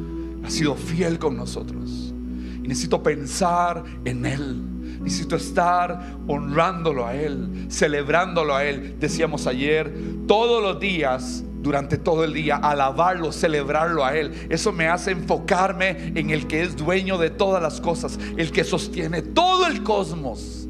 Ha 0.45 0.51
sido 0.51 0.75
fiel 0.75 1.19
con 1.19 1.37
nosotros. 1.37 2.15
Y 2.63 2.69
necesito 2.69 3.03
pensar 3.03 3.83
en 4.05 4.27
Él. 4.27 5.01
Necesito 5.01 5.37
estar 5.37 6.17
honrándolo 6.27 7.07
a 7.07 7.15
Él, 7.15 7.67
celebrándolo 7.69 8.55
a 8.55 8.65
Él. 8.65 8.97
Decíamos 8.99 9.47
ayer, 9.47 9.93
todos 10.27 10.63
los 10.63 10.81
días 10.81 11.45
durante 11.61 11.97
todo 11.97 12.25
el 12.25 12.35
día, 12.35 12.57
alabarlo, 12.57 13.33
celebrarlo 13.33 14.05
a 14.05 14.15
Él. 14.15 14.33
Eso 14.51 14.71
me 14.71 14.87
hace 14.87 15.13
enfocarme 15.13 16.13
en 16.15 16.31
el 16.31 16.47
que 16.47 16.63
es 16.63 16.77
dueño 16.77 17.19
de 17.19 17.31
todas 17.31 17.63
las 17.63 17.81
cosas, 17.81 18.19
el 18.37 18.53
que 18.53 18.65
sostiene 18.65 19.23
todo 19.23 19.67
el 19.67 19.83
cosmos 19.83 20.69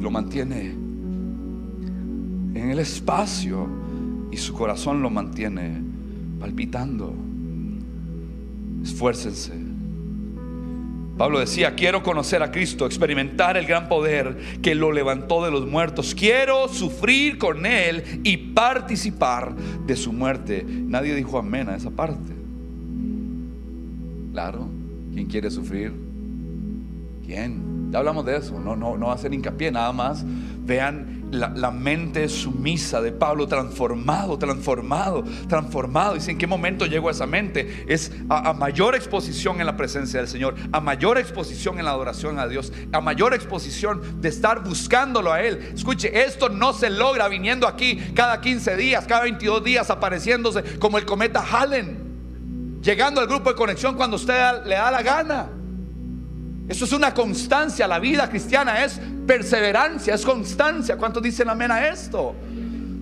lo 0.00 0.10
mantiene 0.10 0.70
en 2.54 2.70
el 2.70 2.78
espacio 2.78 3.68
y 4.30 4.36
su 4.36 4.52
corazón 4.54 5.02
lo 5.02 5.10
mantiene 5.10 5.82
palpitando. 6.38 7.27
Esfuércense 8.88 9.52
Pablo 11.18 11.40
decía, 11.40 11.74
quiero 11.74 12.04
conocer 12.04 12.44
a 12.44 12.52
Cristo, 12.52 12.86
experimentar 12.86 13.56
el 13.56 13.66
gran 13.66 13.88
poder 13.88 14.38
que 14.62 14.76
lo 14.76 14.92
levantó 14.92 15.44
de 15.44 15.50
los 15.50 15.66
muertos. 15.66 16.14
Quiero 16.14 16.68
sufrir 16.68 17.38
con 17.38 17.66
Él 17.66 18.20
y 18.22 18.36
participar 18.36 19.56
de 19.56 19.96
su 19.96 20.12
muerte. 20.12 20.64
Nadie 20.64 21.16
dijo 21.16 21.36
amén 21.36 21.68
a 21.68 21.74
esa 21.74 21.90
parte. 21.90 22.32
Claro, 24.32 24.68
¿quién 25.12 25.26
quiere 25.26 25.50
sufrir? 25.50 25.92
¿Quién? 27.26 27.90
Ya 27.90 27.98
hablamos 27.98 28.24
de 28.24 28.36
eso, 28.36 28.60
no, 28.60 28.76
no, 28.76 28.96
no 28.96 29.10
hacer 29.10 29.34
hincapié, 29.34 29.72
nada 29.72 29.92
más. 29.92 30.24
Vean 30.64 31.17
la, 31.30 31.70
mente 31.70 32.28
sumisa 32.28 33.00
de 33.00 33.12
Pablo 33.12 33.46
transformado, 33.46 34.38
transformado, 34.38 35.24
transformado. 35.48 36.14
Dice, 36.14 36.32
¿en 36.32 36.38
qué 36.38 36.46
momento 36.46 36.86
llegó 36.86 37.08
a 37.08 37.12
esa 37.12 37.26
mente? 37.26 37.84
Es 37.88 38.12
a, 38.28 38.52
mayor 38.52 38.94
exposición 38.94 39.60
en 39.60 39.66
la 39.66 39.76
presencia 39.76 40.20
del 40.20 40.28
Señor, 40.28 40.54
a 40.72 40.80
mayor 40.80 41.18
exposición 41.18 41.78
en 41.78 41.84
la 41.84 41.92
adoración 41.92 42.38
a 42.38 42.46
Dios, 42.46 42.72
a 42.92 43.00
mayor 43.00 43.34
exposición 43.34 44.20
de 44.20 44.28
estar 44.28 44.64
buscándolo 44.64 45.32
a 45.32 45.42
Él. 45.42 45.72
Escuche, 45.74 46.24
esto 46.24 46.48
no 46.48 46.72
se 46.72 46.90
logra 46.90 47.28
viniendo 47.28 47.66
aquí 47.66 47.96
cada 48.14 48.40
15 48.40 48.76
días, 48.76 49.06
cada 49.06 49.22
22 49.22 49.62
días, 49.64 49.90
apareciéndose 49.90 50.78
como 50.78 50.98
el 50.98 51.04
cometa 51.04 51.40
Hallen, 51.42 52.78
llegando 52.82 53.20
al 53.20 53.26
grupo 53.26 53.50
de 53.50 53.56
conexión 53.56 53.96
cuando 53.96 54.16
usted 54.16 54.64
le 54.64 54.76
da 54.76 54.90
la 54.90 55.02
gana. 55.02 55.57
Eso 56.68 56.84
es 56.84 56.92
una 56.92 57.14
constancia. 57.14 57.86
La 57.86 57.98
vida 57.98 58.28
cristiana 58.28 58.84
es 58.84 59.00
perseverancia, 59.26 60.14
es 60.14 60.24
constancia. 60.24 60.96
¿Cuántos 60.96 61.22
dicen 61.22 61.48
amén 61.48 61.70
a 61.70 61.88
esto? 61.88 62.34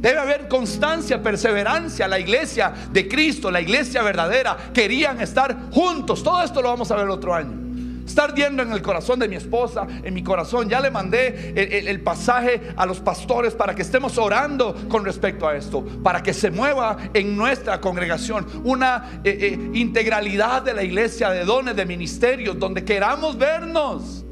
Debe 0.01 0.19
haber 0.19 0.47
constancia, 0.47 1.21
perseverancia. 1.21 2.07
La 2.07 2.19
iglesia 2.19 2.73
de 2.93 3.09
Cristo, 3.09 3.51
la 3.51 3.61
iglesia 3.61 4.03
verdadera, 4.03 4.57
querían 4.73 5.21
estar 5.21 5.71
juntos. 5.73 6.23
Todo 6.23 6.43
esto 6.43 6.62
lo 6.62 6.69
vamos 6.69 6.90
a 6.90 6.97
ver 6.97 7.09
otro 7.09 7.35
año. 7.35 7.65
Está 8.07 8.25
ardiendo 8.25 8.62
en 8.62 8.71
el 8.73 8.83
corazón 8.83 9.19
de 9.19 9.29
mi 9.29 9.35
esposa, 9.35 9.87
en 10.05 10.14
mi 10.14 10.23
corazón. 10.23 10.69
Ya 10.69 10.81
le 10.81 10.92
mandé 10.92 11.53
el, 11.90 12.01
pasaje 12.01 12.73
a 12.77 12.87
los 12.87 13.01
pastores 13.01 13.55
para 13.55 13.75
que 13.75 13.83
estemos 13.83 14.16
orando 14.16 14.77
con 14.88 15.05
respecto 15.05 15.49
a 15.49 15.57
esto, 15.57 15.85
para 16.05 16.23
que 16.23 16.33
se 16.33 16.53
mueva 16.53 16.97
en 17.12 17.37
nuestra 17.37 17.81
congregación 17.81 18.47
una 18.62 19.21
eh, 19.25 19.38
eh, 19.40 19.71
integralidad 19.75 20.62
de 20.62 20.75
la 20.75 20.85
iglesia, 20.85 21.31
de 21.31 21.45
dones, 21.45 21.75
de 21.75 21.85
ministerios, 21.85 22.57
donde 22.57 22.85
queramos 22.85 23.37
vernos, 23.37 24.25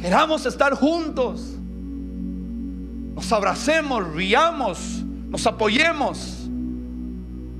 queramos 0.00 0.46
estar 0.46 0.72
juntos, 0.74 1.56
nos 3.14 3.30
abracemos, 3.32 4.14
riamos, 4.14 5.04
nos 5.28 5.46
apoyemos. 5.46 6.48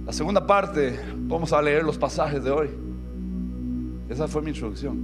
La 0.06 0.12
segunda 0.14 0.46
parte, 0.46 0.98
vamos 1.16 1.52
a 1.52 1.60
leer 1.60 1.84
los 1.84 1.98
pasajes 1.98 2.42
de 2.42 2.50
hoy. 2.50 2.87
Esa 4.08 4.26
fue 4.26 4.42
mi 4.42 4.50
introducción. 4.50 4.96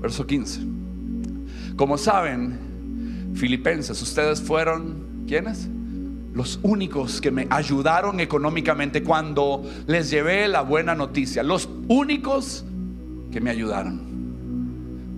Verso 0.00 0.26
15. 0.26 0.60
Como 1.76 1.98
saben, 1.98 3.32
filipenses, 3.34 4.00
ustedes 4.00 4.40
fueron, 4.40 5.24
¿quiénes? 5.26 5.68
Los 6.32 6.60
únicos 6.62 7.20
que 7.20 7.30
me 7.30 7.46
ayudaron 7.50 8.20
económicamente 8.20 9.02
cuando 9.02 9.64
les 9.86 10.10
llevé 10.10 10.46
la 10.46 10.62
buena 10.62 10.94
noticia. 10.94 11.42
Los 11.42 11.68
únicos 11.88 12.64
que 13.32 13.40
me 13.40 13.50
ayudaron 13.50 14.00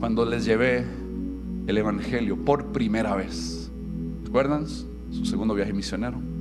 cuando 0.01 0.25
les 0.25 0.45
llevé 0.45 0.87
el 1.67 1.79
Evangelio 1.79 2.37
por 2.37 2.73
primera 2.73 3.15
vez. 3.15 3.71
¿Recuerdan? 4.25 4.67
Su 4.67 5.25
segundo 5.27 5.55
viaje 5.55 5.73
misionero. 5.73 6.32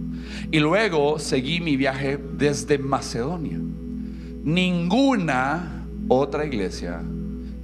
Y 0.49 0.59
luego 0.59 1.19
seguí 1.19 1.59
mi 1.59 1.77
viaje 1.77 2.17
desde 2.37 2.77
Macedonia. 2.77 3.59
Ninguna 4.43 5.85
otra 6.07 6.45
iglesia 6.45 7.01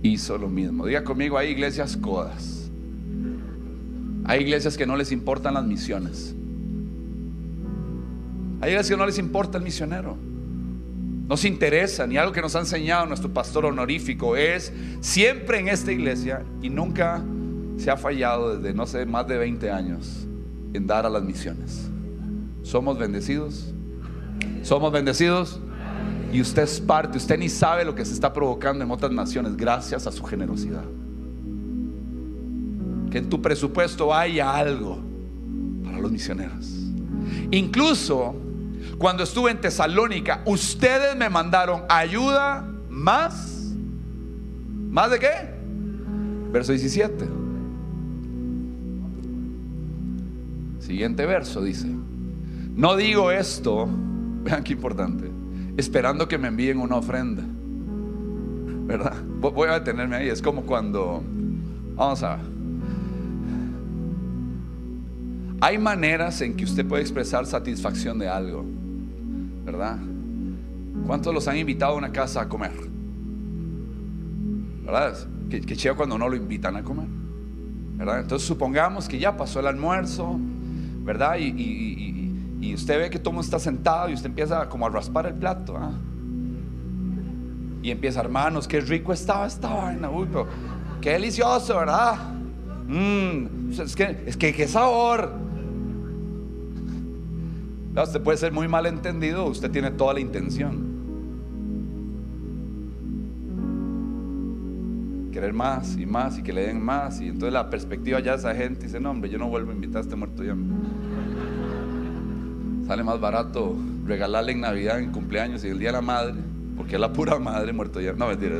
hizo 0.04 0.38
lo 0.38 0.50
mismo. 0.50 0.86
Diga 0.86 1.04
conmigo, 1.04 1.38
hay 1.38 1.50
iglesias 1.50 1.98
codas. 1.98 2.70
Hay 4.26 4.42
iglesias 4.42 4.78
que 4.78 4.86
no 4.86 4.96
les 4.96 5.12
importan 5.12 5.54
las 5.56 5.66
misiones. 5.66 6.36
Hay 8.62 8.72
iglesias 8.72 8.90
que 8.90 8.98
no 8.98 9.06
les 9.06 9.18
importa 9.18 9.58
el 9.58 9.64
misionero. 9.64 10.18
No 11.28 11.36
se 11.36 11.48
interesa, 11.48 12.08
ni 12.08 12.18
algo 12.18 12.32
que 12.32 12.42
nos 12.42 12.56
ha 12.56 12.60
enseñado 12.60 13.06
nuestro 13.06 13.34
pastor 13.34 13.66
honorífico 13.66 14.38
es 14.38 14.72
siempre 15.02 15.60
en 15.60 15.68
esta 15.68 15.92
iglesia 15.92 16.44
y 16.62 16.70
nunca 16.70 17.22
se 17.78 17.92
ha 17.92 17.98
fallado 17.98 18.58
desde, 18.58 18.74
no 18.74 18.86
sé, 18.88 19.06
más 19.06 19.28
de 19.28 19.38
20 19.38 19.70
años 19.70 20.26
en 20.74 20.88
dar 20.88 21.06
a 21.06 21.10
las 21.10 21.24
misiones. 21.24 21.90
¿Somos 22.68 23.00
bendecidos? 23.00 23.74
¿Somos 24.62 24.92
bendecidos? 24.92 25.58
Y 26.34 26.42
usted 26.42 26.64
es 26.64 26.82
parte, 26.82 27.18
usted 27.18 27.40
ni 27.40 27.48
sabe 27.48 27.86
lo 27.86 27.96
que 27.96 28.04
se 28.04 28.12
está 28.12 28.34
provocando 28.34 28.84
en 28.84 28.92
otras 28.92 29.10
naciones 29.14 29.56
gracias 29.56 30.06
a 30.06 30.12
su 30.12 30.22
generosidad. 30.26 30.84
Que 33.10 33.20
en 33.20 33.30
tu 33.30 33.42
presupuesto 33.42 34.14
haya 34.14 34.54
algo 34.54 35.00
para 35.86 35.98
los 36.00 36.12
misioneros. 36.12 36.68
Incluso 37.52 38.36
cuando 38.98 39.24
estuve 39.24 39.52
en 39.52 39.62
Tesalónica, 39.62 40.42
ustedes 40.46 41.16
me 41.16 41.30
mandaron 41.30 41.84
ayuda 41.88 42.68
más. 42.90 43.72
¿Más 44.90 45.10
de 45.10 45.20
qué? 45.20 45.54
Verso 46.52 46.74
17. 46.74 47.30
Siguiente 50.82 51.26
verso 51.26 51.62
dice. 51.62 51.88
No 52.78 52.96
digo 52.96 53.32
esto, 53.32 53.90
vean 54.44 54.64
qué 54.64 54.74
importante, 54.74 55.30
esperando 55.78 56.28
que 56.28 56.38
me 56.38 56.48
envíen 56.48 56.80
una 56.80 56.98
ofrenda. 56.98 57.44
¿Verdad? 58.86 59.16
Voy 59.42 59.68
a 59.68 59.74
detenerme 59.80 60.16
ahí. 60.16 60.30
Es 60.30 60.42
como 60.42 60.62
cuando, 60.62 61.22
vamos 61.96 62.24
a 62.24 62.38
ver. 62.38 62.46
Hay 65.60 65.78
maneras 65.80 66.40
en 66.42 66.56
que 66.56 66.64
usted 66.64 66.86
puede 66.86 67.02
expresar 67.02 67.46
satisfacción 67.48 68.20
de 68.20 68.30
algo. 68.30 68.64
¿Verdad? 69.66 69.98
¿Cuántos 71.06 71.34
los 71.34 71.48
han 71.48 71.58
invitado 71.58 71.96
a 71.96 71.98
una 71.98 72.12
casa 72.12 72.42
a 72.42 72.48
comer? 72.48 72.72
¿Verdad? 74.86 75.18
Que, 75.50 75.62
que 75.62 75.92
cuando 75.94 76.18
no 76.18 76.30
lo 76.30 76.36
invitan 76.36 76.78
a 76.78 76.84
comer. 76.84 77.08
¿Verdad? 77.98 78.22
Entonces 78.22 78.48
supongamos 78.48 79.10
que 79.10 79.18
ya 79.20 79.36
pasó 79.36 79.60
el 79.60 79.68
almuerzo, 79.68 80.38
¿verdad? 81.04 81.38
y 81.40 82.27
usted 82.74 83.00
ve 83.00 83.10
que 83.10 83.20
todo 83.20 83.34
mundo 83.34 83.46
está 83.46 83.60
sentado 83.60 84.10
y 84.10 84.14
usted 84.14 84.28
empieza 84.28 84.68
como 84.70 84.86
a 84.86 84.90
raspar 84.90 85.28
el 85.28 85.36
plato. 85.36 85.78
¿ah? 85.78 85.92
Y 87.84 87.92
empieza, 87.92 88.20
hermanos, 88.20 88.68
qué 88.68 88.82
rico 88.82 89.14
estaba 89.14 89.46
esta 89.46 89.74
vaina. 89.74 90.10
Uy, 90.10 90.28
pero 90.30 90.48
qué 91.02 91.12
delicioso, 91.12 91.78
¿verdad? 91.78 92.16
Mmm, 92.88 93.72
es 93.72 93.96
que, 93.96 94.24
es 94.26 94.38
que, 94.38 94.54
qué 94.54 94.68
sabor. 94.68 95.32
Usted 97.96 98.22
puede 98.22 98.38
ser 98.38 98.52
muy 98.52 98.68
mal 98.68 98.86
entendido, 98.86 99.46
usted 99.46 99.72
tiene 99.72 99.90
toda 99.92 100.14
la 100.14 100.20
intención. 100.20 100.98
Querer 105.32 105.54
más 105.54 105.98
y 105.98 106.06
más 106.06 106.38
y 106.38 106.44
que 106.44 106.54
le 106.54 106.68
den 106.68 106.84
más. 106.84 107.22
Y 107.22 107.28
entonces 107.28 107.54
la 107.54 107.70
perspectiva 107.70 108.20
ya 108.20 108.34
de 108.34 108.38
esa 108.38 108.54
gente 108.54 108.86
dice, 108.86 109.00
no 109.00 109.12
hombre, 109.12 109.30
yo 109.30 109.38
no 109.38 109.48
vuelvo 109.48 109.72
a 109.72 109.74
invitar 109.74 109.98
a 109.98 110.02
este 110.02 110.16
muerto 110.16 110.44
ya. 110.44 110.56
Sale 112.88 113.04
más 113.04 113.20
barato 113.20 113.76
regalarle 114.06 114.54
en 114.54 114.62
Navidad, 114.62 115.00
en 115.00 115.12
cumpleaños 115.12 115.64
y 115.66 115.68
el 115.68 115.80
Día 115.80 115.90
de 115.90 115.94
la 115.94 116.02
Madre, 116.02 116.36
porque 116.78 116.96
es 116.96 117.02
la 117.02 117.12
pura 117.12 117.38
madre 117.38 117.74
muerto 117.74 118.00
ya. 118.00 118.14
No, 118.14 118.28
mentira, 118.28 118.56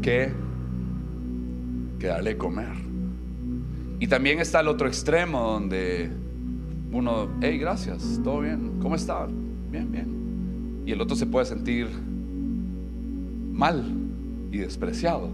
que, 0.00 0.32
que 1.98 2.06
darle 2.06 2.36
comer. 2.36 2.68
Y 3.98 4.06
también 4.06 4.38
está 4.38 4.60
el 4.60 4.68
otro 4.68 4.86
extremo 4.86 5.42
donde 5.42 6.10
uno, 6.92 7.28
hey, 7.40 7.58
gracias, 7.58 8.20
todo 8.22 8.40
bien, 8.40 8.78
¿cómo 8.80 8.94
está? 8.94 9.26
Bien, 9.70 9.90
bien. 9.90 10.82
Y 10.86 10.92
el 10.92 11.00
otro 11.00 11.16
se 11.16 11.26
puede 11.26 11.46
sentir 11.46 11.88
mal 13.52 13.84
y 14.52 14.58
despreciado. 14.58 15.28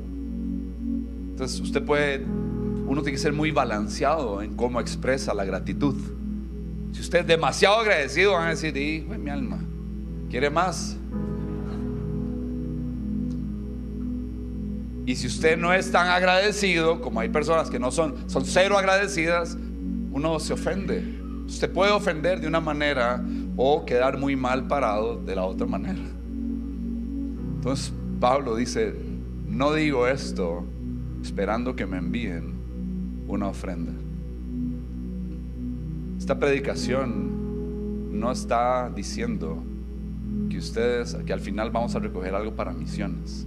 Entonces 1.33 1.61
usted 1.61 1.85
puede, 1.85 2.25
uno 2.25 3.03
tiene 3.03 3.13
que 3.13 3.19
ser 3.19 3.35
muy 3.35 3.51
balanceado 3.51 4.41
en 4.41 4.55
cómo 4.55 4.81
expresa 4.81 5.35
la 5.35 5.45
gratitud. 5.45 5.97
Si 6.95 7.01
usted 7.01 7.19
es 7.21 7.27
demasiado 7.27 7.81
agradecido, 7.81 8.35
van 8.35 8.47
a 8.47 8.51
decir, 8.51 8.77
hijo 8.77 9.13
de 9.13 9.19
mi 9.19 9.29
alma, 9.29 9.59
¿quiere 10.31 10.49
más? 10.49 10.97
Y 15.05 15.17
si 15.17 15.27
usted 15.27 15.59
no 15.59 15.75
es 15.75 15.91
tan 15.91 16.07
agradecido, 16.07 17.01
como 17.01 17.19
hay 17.19 17.31
personas 17.31 17.69
que 17.69 17.81
no 17.81 17.91
son, 17.91 18.31
son 18.31 18.45
cero 18.45 18.79
agradecidas, 18.79 19.59
uno 20.13 20.39
se 20.39 20.53
ofende. 20.53 21.03
Usted 21.47 21.69
puede 21.73 21.91
ofender 21.91 22.41
de 22.41 22.47
una 22.47 22.61
manera 22.61 23.23
o 23.57 23.85
quedar 23.85 24.17
muy 24.17 24.37
mal 24.37 24.69
parado 24.69 25.17
de 25.17 25.35
la 25.35 25.45
otra 25.45 25.67
manera. 25.67 25.99
Entonces 27.57 27.93
Pablo 28.21 28.55
dice, 28.55 28.95
no 29.49 29.75
digo 29.75 30.07
esto 30.07 30.65
esperando 31.23 31.75
que 31.75 31.87
me 31.87 31.99
envíen 31.99 32.55
una 33.27 33.49
ofrenda. 33.49 34.04
Esta 36.25 36.39
predicación 36.39 38.19
no 38.19 38.33
está 38.33 38.89
diciendo 38.89 39.63
que 40.49 40.57
ustedes, 40.57 41.15
que 41.17 41.35
al 41.35 41.41
final 41.41 41.71
vamos 41.71 41.95
a 41.97 41.99
recoger 41.99 42.35
algo 42.35 42.55
para 42.55 42.73
misiones. 42.73 43.47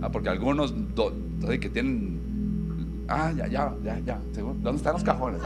Ah, 0.00 0.10
porque 0.10 0.30
algunos 0.30 0.72
que 1.60 1.68
tienen, 1.68 3.04
ah, 3.08 3.30
ya, 3.36 3.46
ya, 3.46 3.74
ya, 3.84 3.98
ya, 3.98 4.18
¿dónde 4.34 4.76
están 4.76 4.94
los 4.94 5.04
cajones? 5.04 5.42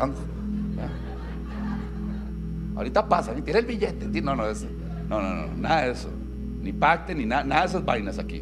Ahorita 2.76 3.08
pasa, 3.08 3.34
ni 3.34 3.42
tiene 3.42 3.58
el 3.58 3.66
billete. 3.66 4.22
No, 4.22 4.36
no, 4.36 4.46
eso, 4.46 4.68
no, 5.08 5.20
no, 5.20 5.34
no, 5.34 5.56
nada 5.56 5.82
de 5.82 5.90
eso. 5.90 6.10
Ni 6.62 6.72
pacte, 6.72 7.12
ni 7.12 7.26
nada, 7.26 7.42
nada 7.42 7.62
de 7.62 7.66
esas 7.66 7.84
vainas 7.84 8.20
aquí. 8.20 8.40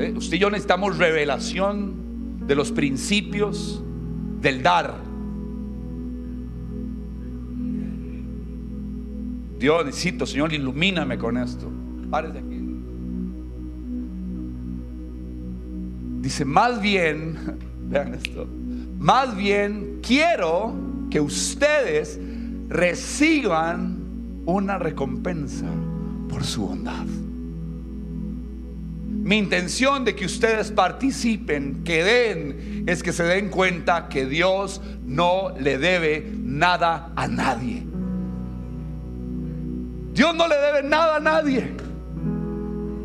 ¿Eh? 0.00 0.12
Usted 0.14 0.36
y 0.36 0.38
yo 0.38 0.50
necesitamos 0.50 0.98
revelación 0.98 2.07
de 2.48 2.54
los 2.54 2.72
principios 2.72 3.82
del 4.40 4.62
dar. 4.62 4.96
Dios 9.58 9.84
necesito, 9.84 10.24
Señor, 10.24 10.52
ilumíname 10.54 11.18
con 11.18 11.36
esto. 11.36 11.70
Párese 12.10 12.38
aquí. 12.38 12.58
Dice, 16.22 16.44
más 16.46 16.80
bien, 16.80 17.36
vean 17.90 18.14
esto, 18.14 18.48
más 18.98 19.36
bien 19.36 19.98
quiero 20.02 20.74
que 21.10 21.20
ustedes 21.20 22.18
reciban 22.68 23.98
una 24.46 24.78
recompensa 24.78 25.66
por 26.28 26.44
su 26.44 26.66
bondad. 26.66 27.06
Mi 29.28 29.36
intención 29.36 30.06
de 30.06 30.16
que 30.16 30.24
ustedes 30.24 30.70
participen, 30.70 31.84
que 31.84 32.02
den, 32.02 32.84
es 32.86 33.02
que 33.02 33.12
se 33.12 33.24
den 33.24 33.50
cuenta 33.50 34.08
que 34.08 34.24
Dios 34.24 34.80
no 35.04 35.54
le 35.60 35.76
debe 35.76 36.26
nada 36.32 37.12
a 37.14 37.28
nadie. 37.28 37.82
Dios 40.14 40.34
no 40.34 40.48
le 40.48 40.56
debe 40.56 40.82
nada 40.82 41.16
a 41.16 41.20
nadie. 41.20 41.74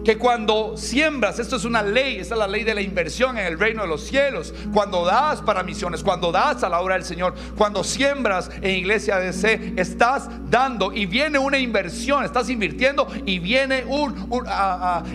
Que 0.03 0.17
cuando 0.17 0.75
siembras, 0.75 1.39
esto 1.39 1.55
es 1.55 1.65
una 1.65 1.81
ley, 1.81 2.17
esta 2.17 2.35
es 2.35 2.39
la 2.39 2.47
ley 2.47 2.63
de 2.63 2.73
la 2.73 2.81
inversión 2.81 3.37
en 3.37 3.45
el 3.45 3.57
reino 3.57 3.83
de 3.83 3.87
los 3.87 4.01
cielos. 4.01 4.53
Cuando 4.73 5.05
das 5.05 5.41
para 5.41 5.63
misiones, 5.63 6.03
cuando 6.03 6.31
das 6.31 6.63
a 6.63 6.69
la 6.69 6.81
obra 6.81 6.95
del 6.95 7.05
Señor, 7.05 7.33
cuando 7.55 7.83
siembras 7.83 8.49
en 8.61 8.71
iglesia 8.71 9.17
de 9.17 9.31
C, 9.31 9.73
estás 9.77 10.29
dando 10.49 10.91
y 10.91 11.05
viene 11.05 11.39
una 11.39 11.57
inversión, 11.57 12.25
estás 12.25 12.49
invirtiendo 12.49 13.07
y 13.25 13.39
viene 13.39 13.85
un, 13.85 14.27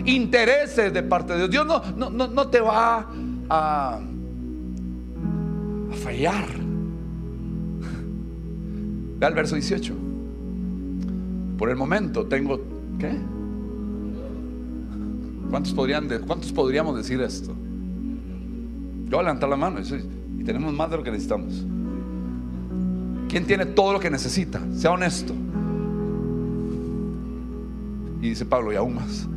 intereses 0.05 0.93
de 0.93 1.03
parte 1.03 1.33
de 1.33 1.39
Dios. 1.39 1.49
Dios 1.49 1.67
no, 1.67 2.09
no, 2.09 2.27
no, 2.27 2.47
te 2.47 2.59
va 2.59 3.07
a, 3.49 3.99
a 3.99 3.99
fallar. 6.03 6.45
Ve 9.19 9.25
al 9.25 9.33
verso 9.33 9.55
18. 9.55 9.93
Por 11.57 11.69
el 11.69 11.75
momento 11.75 12.25
tengo, 12.25 12.61
¿qué? 12.97 13.11
¿Cuántos, 15.49 15.73
podrían 15.73 16.07
¿Cuántos 16.27 16.51
podríamos 16.51 16.95
decir 16.95 17.19
esto? 17.21 17.55
Yo 19.05 19.17
voy 19.17 19.19
a 19.19 19.23
levantar 19.23 19.49
la 19.49 19.55
mano 19.55 19.79
y 20.37 20.43
tenemos 20.43 20.73
más 20.73 20.91
de 20.91 20.97
lo 20.97 21.03
que 21.03 21.11
necesitamos. 21.11 21.65
¿Quién 23.27 23.45
tiene 23.45 23.65
todo 23.65 23.93
lo 23.93 23.99
que 23.99 24.09
necesita? 24.09 24.61
Sea 24.75 24.91
honesto. 24.91 25.33
Y 28.21 28.29
dice 28.29 28.45
Pablo, 28.45 28.71
y 28.73 28.75
aún 28.75 28.95
más. 28.95 29.27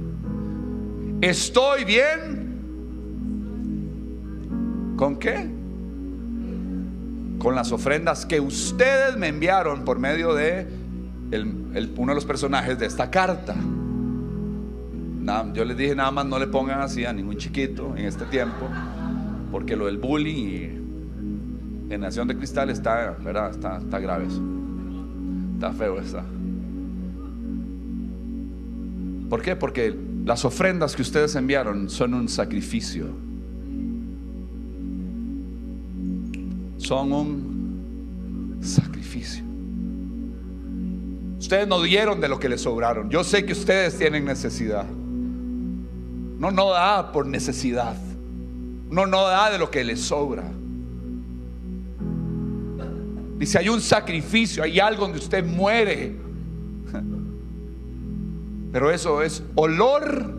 Estoy 1.20 1.84
bien. 1.84 2.42
¿Con 4.96 5.16
qué? 5.16 5.50
Con 7.38 7.54
las 7.54 7.72
ofrendas 7.72 8.26
que 8.26 8.40
ustedes 8.40 9.16
me 9.16 9.28
enviaron 9.28 9.84
por 9.84 9.98
medio 9.98 10.34
de 10.34 10.66
uno 11.96 12.12
de 12.12 12.14
los 12.14 12.24
personajes 12.24 12.78
de 12.78 12.86
esta 12.86 13.10
carta. 13.10 13.54
Yo 15.54 15.64
les 15.64 15.76
dije 15.76 15.94
nada 15.94 16.10
más 16.10 16.26
no 16.26 16.38
le 16.38 16.46
pongan 16.46 16.80
así 16.80 17.04
a 17.04 17.12
ningún 17.12 17.36
chiquito 17.36 17.94
en 17.96 18.06
este 18.06 18.24
tiempo, 18.26 18.68
porque 19.50 19.76
lo 19.76 19.86
del 19.86 19.98
bullying 19.98 20.46
y 20.46 21.88
generación 21.88 22.26
de 22.26 22.36
cristal 22.36 22.70
está, 22.70 23.16
¿verdad? 23.22 23.50
Está, 23.50 23.78
está 23.78 24.00
grave 24.00 24.26
eso. 24.26 24.42
Está 25.54 25.72
feo 25.72 26.00
está. 26.00 26.24
¿Por 29.28 29.42
qué? 29.42 29.54
Porque 29.56 29.96
las 30.24 30.44
ofrendas 30.44 30.96
que 30.96 31.02
ustedes 31.02 31.36
enviaron 31.36 31.88
son 31.88 32.14
un 32.14 32.28
sacrificio. 32.28 33.06
Son 36.78 37.12
un 37.12 38.58
sacrificio. 38.60 39.44
Ustedes 41.38 41.68
no 41.68 41.80
dieron 41.82 42.20
de 42.20 42.28
lo 42.28 42.38
que 42.38 42.48
les 42.48 42.62
sobraron. 42.62 43.08
Yo 43.10 43.22
sé 43.22 43.44
que 43.44 43.52
ustedes 43.52 43.98
tienen 43.98 44.24
necesidad. 44.24 44.86
No, 46.42 46.50
no 46.50 46.70
da 46.70 47.12
por 47.12 47.24
necesidad. 47.24 47.94
No, 48.90 49.06
no 49.06 49.28
da 49.28 49.48
de 49.48 49.58
lo 49.58 49.70
que 49.70 49.84
les 49.84 50.00
sobra. 50.00 50.42
Dice, 53.38 53.58
hay 53.58 53.68
un 53.68 53.80
sacrificio, 53.80 54.64
hay 54.64 54.80
algo 54.80 55.02
donde 55.02 55.20
usted 55.20 55.44
muere. 55.46 56.16
Pero 58.72 58.90
eso 58.90 59.22
es 59.22 59.44
olor 59.54 60.34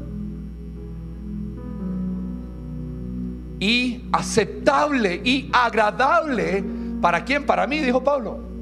y 3.61 4.03
aceptable 4.11 5.21
y 5.23 5.49
agradable. 5.53 6.65
¿Para 6.99 7.23
quién? 7.23 7.45
Para 7.45 7.65
mí, 7.65 7.79
dijo 7.79 8.03
Pablo. 8.03 8.52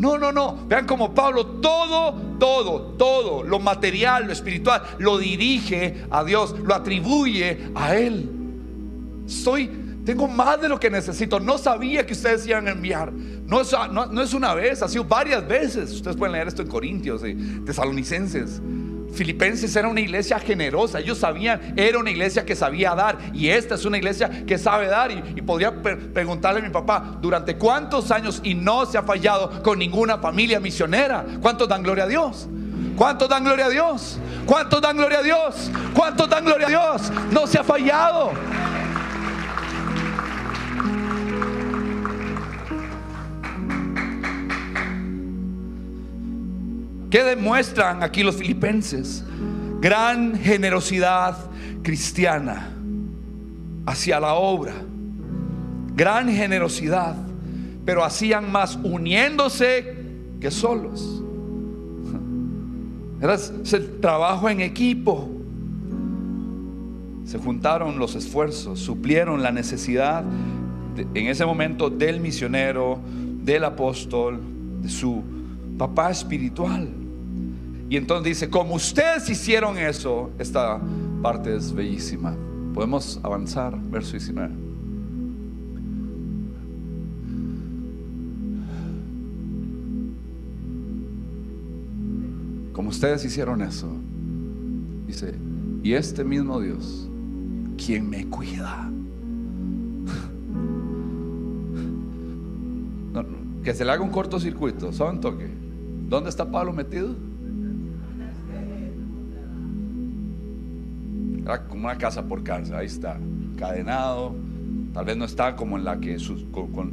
No, 0.00 0.16
no, 0.16 0.32
no. 0.32 0.56
Vean 0.66 0.86
como 0.86 1.12
Pablo 1.12 1.44
todo, 1.60 2.14
todo, 2.38 2.94
todo, 2.96 3.42
lo 3.42 3.58
material, 3.58 4.24
lo 4.26 4.32
espiritual, 4.32 4.82
lo 4.98 5.18
dirige 5.18 6.06
a 6.10 6.24
Dios, 6.24 6.58
lo 6.58 6.74
atribuye 6.74 7.70
a 7.74 7.94
Él. 7.96 8.26
Soy, 9.26 9.70
tengo 10.06 10.26
más 10.26 10.58
de 10.58 10.70
lo 10.70 10.80
que 10.80 10.88
necesito. 10.88 11.38
No 11.38 11.58
sabía 11.58 12.06
que 12.06 12.14
ustedes 12.14 12.46
iban 12.46 12.66
a 12.68 12.70
enviar. 12.70 13.12
No 13.12 13.60
es, 13.60 13.76
no, 13.92 14.22
es 14.22 14.32
una 14.32 14.54
vez, 14.54 14.80
ha 14.82 14.88
sido 14.88 15.04
varias 15.04 15.46
veces. 15.46 15.92
Ustedes 15.92 16.16
pueden 16.16 16.32
leer 16.32 16.48
esto 16.48 16.62
en 16.62 16.68
Corintios, 16.68 17.22
y 17.22 17.34
Tesalonicenses. 17.66 18.62
Filipenses 19.12 19.74
era 19.76 19.88
una 19.88 20.00
iglesia 20.00 20.38
generosa, 20.38 21.00
ellos 21.00 21.18
sabían, 21.18 21.74
era 21.76 21.98
una 21.98 22.10
iglesia 22.10 22.44
que 22.44 22.54
sabía 22.54 22.94
dar 22.94 23.18
y 23.32 23.48
esta 23.48 23.74
es 23.74 23.84
una 23.84 23.98
iglesia 23.98 24.44
que 24.46 24.58
sabe 24.58 24.86
dar 24.86 25.10
y, 25.10 25.40
podría 25.42 25.82
preguntarle 25.82 26.60
a 26.60 26.62
mi 26.62 26.70
papá, 26.70 27.18
¿durante 27.20 27.56
cuántos 27.56 28.10
años 28.10 28.40
y 28.44 28.54
no 28.54 28.86
se 28.86 28.98
ha 28.98 29.02
fallado 29.02 29.62
con 29.62 29.78
ninguna 29.78 30.18
familia 30.18 30.60
misionera? 30.60 31.24
¿Cuántos 31.40 31.68
dan 31.68 31.82
gloria 31.82 32.04
a 32.04 32.06
Dios? 32.06 32.48
¿Cuántos 32.96 33.28
dan 33.28 33.44
gloria 33.44 33.66
a 33.66 33.70
Dios? 33.70 34.18
¿Cuántos 34.46 34.80
dan 34.80 34.96
gloria 34.96 35.18
a 35.18 35.22
Dios? 35.22 35.70
¿Cuántos 35.94 36.28
dan 36.28 36.44
gloria 36.44 36.66
a 36.66 36.70
Dios? 36.70 37.12
No 37.30 37.46
se 37.46 37.58
ha 37.58 37.64
fallado. 37.64 38.30
¿Qué 47.10 47.24
demuestran 47.24 48.04
aquí 48.04 48.22
los 48.22 48.36
filipenses? 48.36 49.24
Gran 49.80 50.38
generosidad 50.38 51.36
cristiana 51.82 52.72
hacia 53.84 54.20
la 54.20 54.34
obra. 54.34 54.74
Gran 55.96 56.28
generosidad. 56.28 57.16
Pero 57.84 58.04
hacían 58.04 58.52
más 58.52 58.78
uniéndose 58.82 59.96
que 60.40 60.52
solos. 60.52 61.20
Era 63.20 63.34
el 63.34 64.00
trabajo 64.00 64.48
en 64.48 64.60
equipo. 64.60 65.28
Se 67.24 67.38
juntaron 67.38 67.98
los 67.98 68.14
esfuerzos, 68.14 68.78
suplieron 68.78 69.42
la 69.42 69.50
necesidad 69.50 70.24
en 70.96 71.26
ese 71.26 71.44
momento 71.44 71.90
del 71.90 72.20
misionero, 72.20 72.98
del 73.42 73.64
apóstol, 73.64 74.40
de 74.82 74.88
su 74.88 75.39
papá 75.80 76.10
espiritual. 76.10 76.90
Y 77.88 77.96
entonces 77.96 78.24
dice, 78.26 78.50
como 78.50 78.74
ustedes 78.74 79.30
hicieron 79.30 79.78
eso, 79.78 80.30
esta 80.38 80.78
parte 81.22 81.56
es 81.56 81.72
bellísima. 81.72 82.36
Podemos 82.74 83.18
avanzar, 83.22 83.80
verso 83.90 84.12
19. 84.12 84.50
Como 92.74 92.90
ustedes 92.90 93.24
hicieron 93.24 93.62
eso, 93.62 93.88
dice, 95.06 95.34
y 95.82 95.94
este 95.94 96.24
mismo 96.24 96.60
Dios, 96.60 97.08
quien 97.82 98.10
me 98.10 98.26
cuida. 98.26 98.90
que 103.64 103.72
se 103.72 103.82
le 103.82 103.92
haga 103.92 104.02
un 104.02 104.10
cortocircuito, 104.10 104.92
¿saben 104.92 105.22
toque? 105.22 105.69
¿Dónde 106.10 106.28
está 106.28 106.50
Pablo 106.50 106.72
metido? 106.72 107.14
como 111.68 111.86
una 111.86 111.98
casa 111.98 112.24
por 112.24 112.44
cárcel, 112.44 112.76
ahí 112.76 112.86
está, 112.86 113.18
cadenado. 113.56 114.34
Tal 114.92 115.04
vez 115.04 115.16
no 115.16 115.24
está 115.24 115.54
como 115.56 115.78
en 115.78 115.84
la 115.84 115.98
que, 116.00 116.16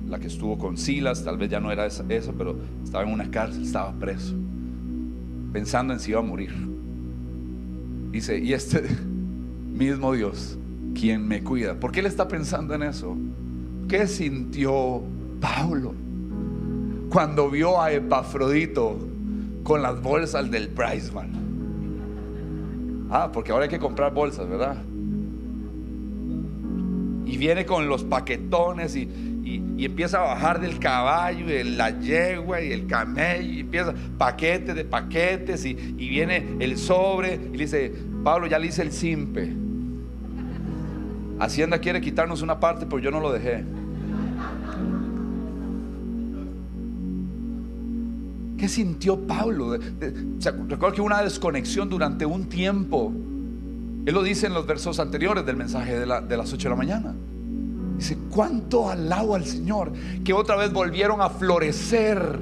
la 0.07 0.19
que 0.19 0.27
estuvo 0.27 0.57
con 0.57 0.77
Silas, 0.77 1.23
tal 1.23 1.37
vez 1.37 1.49
ya 1.49 1.59
no 1.59 1.71
era 1.71 1.85
eso, 1.85 2.33
pero 2.37 2.57
estaba 2.83 3.03
en 3.03 3.11
una 3.11 3.29
cárcel, 3.29 3.63
estaba 3.63 3.91
preso, 3.93 4.35
pensando 5.51 5.93
en 5.93 5.99
si 5.99 6.11
iba 6.11 6.19
a 6.19 6.23
morir. 6.23 6.53
Dice, 8.11 8.39
y 8.39 8.53
este 8.53 8.83
mismo 9.71 10.13
Dios, 10.13 10.57
quien 10.93 11.27
me 11.27 11.43
cuida, 11.43 11.79
¿por 11.79 11.91
qué 11.91 12.01
él 12.01 12.05
está 12.05 12.27
pensando 12.27 12.75
en 12.75 12.83
eso? 12.83 13.17
¿Qué 13.87 14.07
sintió 14.07 15.01
Pablo 15.39 15.93
cuando 17.09 17.49
vio 17.49 17.81
a 17.81 17.91
Epafrodito 17.91 18.97
con 19.63 19.81
las 19.81 20.01
bolsas 20.01 20.49
del 20.51 20.69
Priceman? 20.69 21.47
Ah, 23.09 23.31
porque 23.31 23.51
ahora 23.51 23.63
hay 23.63 23.69
que 23.69 23.79
comprar 23.79 24.13
bolsas, 24.13 24.47
¿verdad? 24.49 24.77
Y 27.25 27.37
viene 27.37 27.65
con 27.65 27.87
los 27.87 28.03
paquetones 28.03 28.95
y, 28.95 29.35
empieza 29.79 30.17
a 30.17 30.33
bajar 30.33 30.59
del 30.59 30.79
caballo, 30.79 31.49
y 31.49 31.63
la 31.63 31.97
yegua 31.99 32.61
y 32.61 32.73
el 32.73 32.87
camello, 32.87 33.53
y 33.53 33.59
empieza 33.61 33.93
paquetes 34.17 34.75
de 34.75 34.83
paquetes, 34.83 35.63
y, 35.65 35.69
y 35.69 36.09
viene 36.09 36.57
el 36.59 36.77
sobre, 36.77 37.35
y 37.35 37.57
le 37.57 37.63
dice, 37.63 37.93
Pablo, 38.23 38.47
ya 38.47 38.59
le 38.59 38.67
hice 38.67 38.81
el 38.81 38.91
simpe. 38.91 39.53
Hacienda 41.39 41.79
quiere 41.79 42.01
quitarnos 42.01 42.41
una 42.41 42.59
parte, 42.59 42.85
pero 42.85 42.99
yo 42.99 43.11
no 43.11 43.19
lo 43.19 43.31
dejé. 43.31 43.63
¿Qué 48.57 48.67
sintió 48.67 49.19
Pablo? 49.27 49.77
recuerdo 50.67 50.95
que 50.95 51.01
una 51.01 51.21
desconexión 51.21 51.89
durante 51.89 52.25
un 52.25 52.49
tiempo. 52.49 53.13
Él 54.05 54.13
lo 54.13 54.23
dice 54.23 54.47
en 54.47 54.53
los 54.53 54.65
versos 54.65 54.99
anteriores 54.99 55.45
del 55.45 55.57
mensaje 55.57 55.99
de, 55.99 56.05
las 56.05 56.53
8 56.53 56.57
de 56.57 56.69
la 56.69 56.75
mañana. 56.75 57.13
Dice, 57.97 58.17
¿cuánto 58.29 58.89
alabo 58.89 59.35
al 59.35 59.45
Señor? 59.45 59.91
Que 60.23 60.33
otra 60.33 60.55
vez 60.55 60.71
volvieron 60.71 61.21
a 61.21 61.29
florecer 61.29 62.39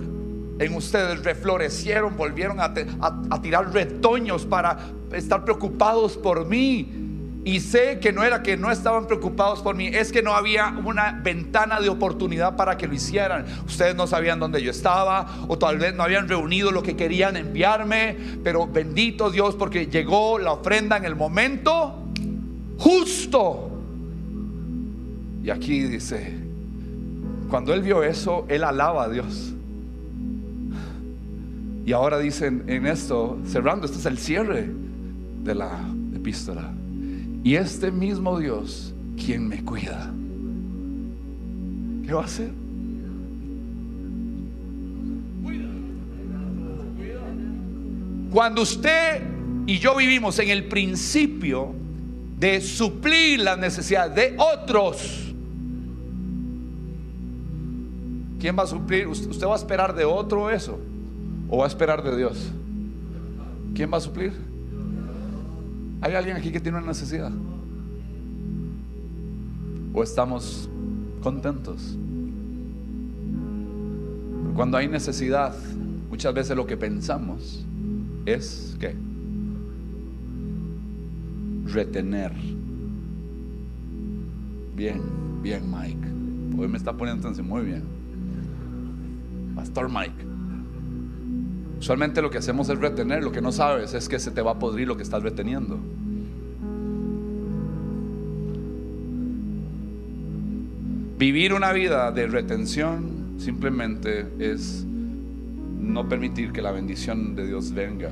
en 0.59 0.75
ustedes, 0.75 1.23
reflorecieron, 1.23 2.15
volvieron 2.15 2.59
a 2.59 3.41
tirar 3.41 3.73
retoños 3.73 4.45
para 4.45 4.77
estar 5.11 5.43
preocupados 5.43 6.17
por 6.17 6.45
mí. 6.45 7.04
Y 7.45 7.59
sé 7.59 7.99
que 7.99 8.11
no 8.11 8.23
era 8.23 8.41
que 8.41 8.57
no 8.57 8.71
estaban 8.71 9.05
preocupados 9.05 9.61
por 9.61 9.75
mí, 9.75 9.85
es 9.85 10.11
que 10.11 10.23
no 10.23 10.33
había 10.33 10.75
una 10.83 11.11
ventana 11.23 11.79
de 11.79 11.89
oportunidad 11.89 12.55
para 12.55 12.75
que 12.75 12.87
lo 12.87 12.95
hicieran. 12.95 13.45
Ustedes 13.67 13.95
no 13.95 14.07
sabían 14.07 14.39
dónde 14.39 14.63
yo 14.63 14.71
estaba 14.71 15.27
o 15.47 15.55
tal 15.55 15.77
vez 15.77 15.93
no 15.93 16.01
habían 16.01 16.27
reunido 16.27 16.71
lo 16.71 16.81
que 16.81 16.95
querían 16.95 17.37
enviarme, 17.37 18.17
pero 18.43 18.65
bendito 18.65 19.29
Dios 19.29 19.53
porque 19.53 19.85
llegó 19.85 20.39
la 20.39 20.53
ofrenda 20.53 20.97
en 20.97 21.05
el 21.05 21.15
momento 21.15 21.93
justo. 22.79 23.69
Y 25.43 25.51
aquí 25.51 25.83
dice, 25.83 26.33
cuando 27.47 27.75
él 27.75 27.83
vio 27.83 28.01
eso, 28.01 28.47
él 28.49 28.63
alaba 28.63 29.03
a 29.03 29.09
Dios. 29.09 29.53
Y 31.85 31.93
ahora 31.93 32.17
dicen 32.17 32.63
en 32.65 32.87
esto, 32.87 33.37
cerrando, 33.45 33.85
este 33.85 33.99
es 33.99 34.05
el 34.07 34.17
cierre 34.17 34.67
de 35.43 35.53
la 35.53 35.69
epístola. 36.15 36.71
Y 37.45 37.57
este 37.57 37.91
mismo 37.91 38.39
Dios, 38.39 38.91
quien 39.15 39.47
me 39.47 39.63
cuida, 39.63 40.11
¿qué 42.03 42.11
va 42.11 42.23
a 42.23 42.25
hacer? 42.25 42.49
Cuando 48.31 48.63
usted 48.63 49.21
y 49.67 49.77
yo 49.77 49.95
vivimos 49.95 50.39
en 50.39 50.49
el 50.49 50.65
principio 50.65 51.75
de 52.39 52.61
suplir 52.61 53.41
las 53.41 53.59
necesidades 53.59 54.15
de 54.15 54.35
otros, 54.39 55.31
¿quién 58.39 58.57
va 58.57 58.63
a 58.63 58.67
suplir? 58.67 59.05
¿Usted 59.05 59.45
va 59.45 59.53
a 59.53 59.57
esperar 59.57 59.93
de 59.93 60.03
otro 60.03 60.49
eso? 60.49 60.79
¿O 61.47 61.59
va 61.59 61.65
a 61.65 61.67
esperar 61.67 62.01
de 62.01 62.17
Dios? 62.17 62.51
¿Quién 63.75 63.93
va 63.93 63.97
a 63.97 64.01
suplir? 64.01 64.33
¿Hay 66.01 66.13
alguien 66.13 66.37
aquí 66.37 66.51
que 66.51 66.59
tiene 66.59 66.77
una 66.77 66.87
necesidad? 66.87 67.31
¿O 69.93 70.03
estamos 70.03 70.69
contentos? 71.21 71.97
Cuando 74.55 74.77
hay 74.77 74.87
necesidad, 74.87 75.55
muchas 76.09 76.33
veces 76.33 76.55
lo 76.55 76.65
que 76.65 76.77
pensamos 76.77 77.65
es 78.25 78.75
que 78.79 78.95
retener. 81.65 82.31
Bien, 84.75 85.01
bien 85.41 85.63
Mike. 85.69 86.07
Hoy 86.57 86.67
me 86.67 86.77
está 86.77 86.93
poniendo 86.93 87.31
muy 87.43 87.63
bien. 87.63 87.83
Pastor 89.55 89.89
Mike. 89.89 90.34
Usualmente 91.79 92.21
lo 92.21 92.29
que 92.29 92.37
hacemos 92.37 92.69
es 92.69 92.79
retener, 92.79 93.23
lo 93.23 93.31
que 93.31 93.41
no 93.41 93.51
sabes 93.51 93.93
es 93.93 94.09
que 94.09 94.19
se 94.19 94.31
te 94.31 94.41
va 94.41 94.51
a 94.51 94.59
podrir 94.59 94.87
lo 94.87 94.97
que 94.97 95.03
estás 95.03 95.21
reteniendo. 95.21 95.77
Vivir 101.17 101.53
una 101.53 101.71
vida 101.71 102.11
de 102.11 102.27
retención 102.27 103.35
simplemente 103.37 104.27
es 104.39 104.85
no 105.79 106.09
permitir 106.09 106.51
que 106.51 106.61
la 106.61 106.71
bendición 106.71 107.35
de 107.35 107.47
Dios 107.47 107.73
venga. 107.73 108.11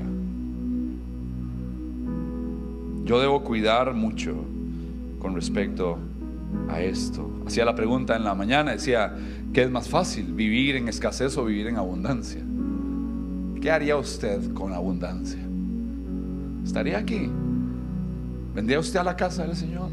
Yo 3.03 3.19
debo 3.19 3.43
cuidar 3.43 3.93
mucho 3.93 4.33
con 5.19 5.35
respecto 5.35 5.97
a 6.69 6.81
esto. 6.81 7.29
Hacía 7.45 7.65
la 7.65 7.75
pregunta 7.75 8.15
en 8.15 8.23
la 8.23 8.35
mañana, 8.35 8.71
decía, 8.71 9.13
¿qué 9.51 9.63
es 9.63 9.69
más 9.69 9.89
fácil, 9.89 10.33
vivir 10.33 10.75
en 10.77 10.87
escasez 10.87 11.37
o 11.37 11.45
vivir 11.45 11.67
en 11.67 11.77
abundancia? 11.77 12.41
¿Qué 13.63 13.71
haría 13.71 13.95
usted 13.95 14.51
con 14.53 14.73
abundancia? 14.73 15.39
¿Estaría 16.65 16.97
aquí? 16.97 17.29
¿Vendría 18.53 18.77
usted 18.77 18.99
a 18.99 19.05
la 19.05 19.15
casa 19.15 19.47
del 19.47 19.55
Señor? 19.55 19.89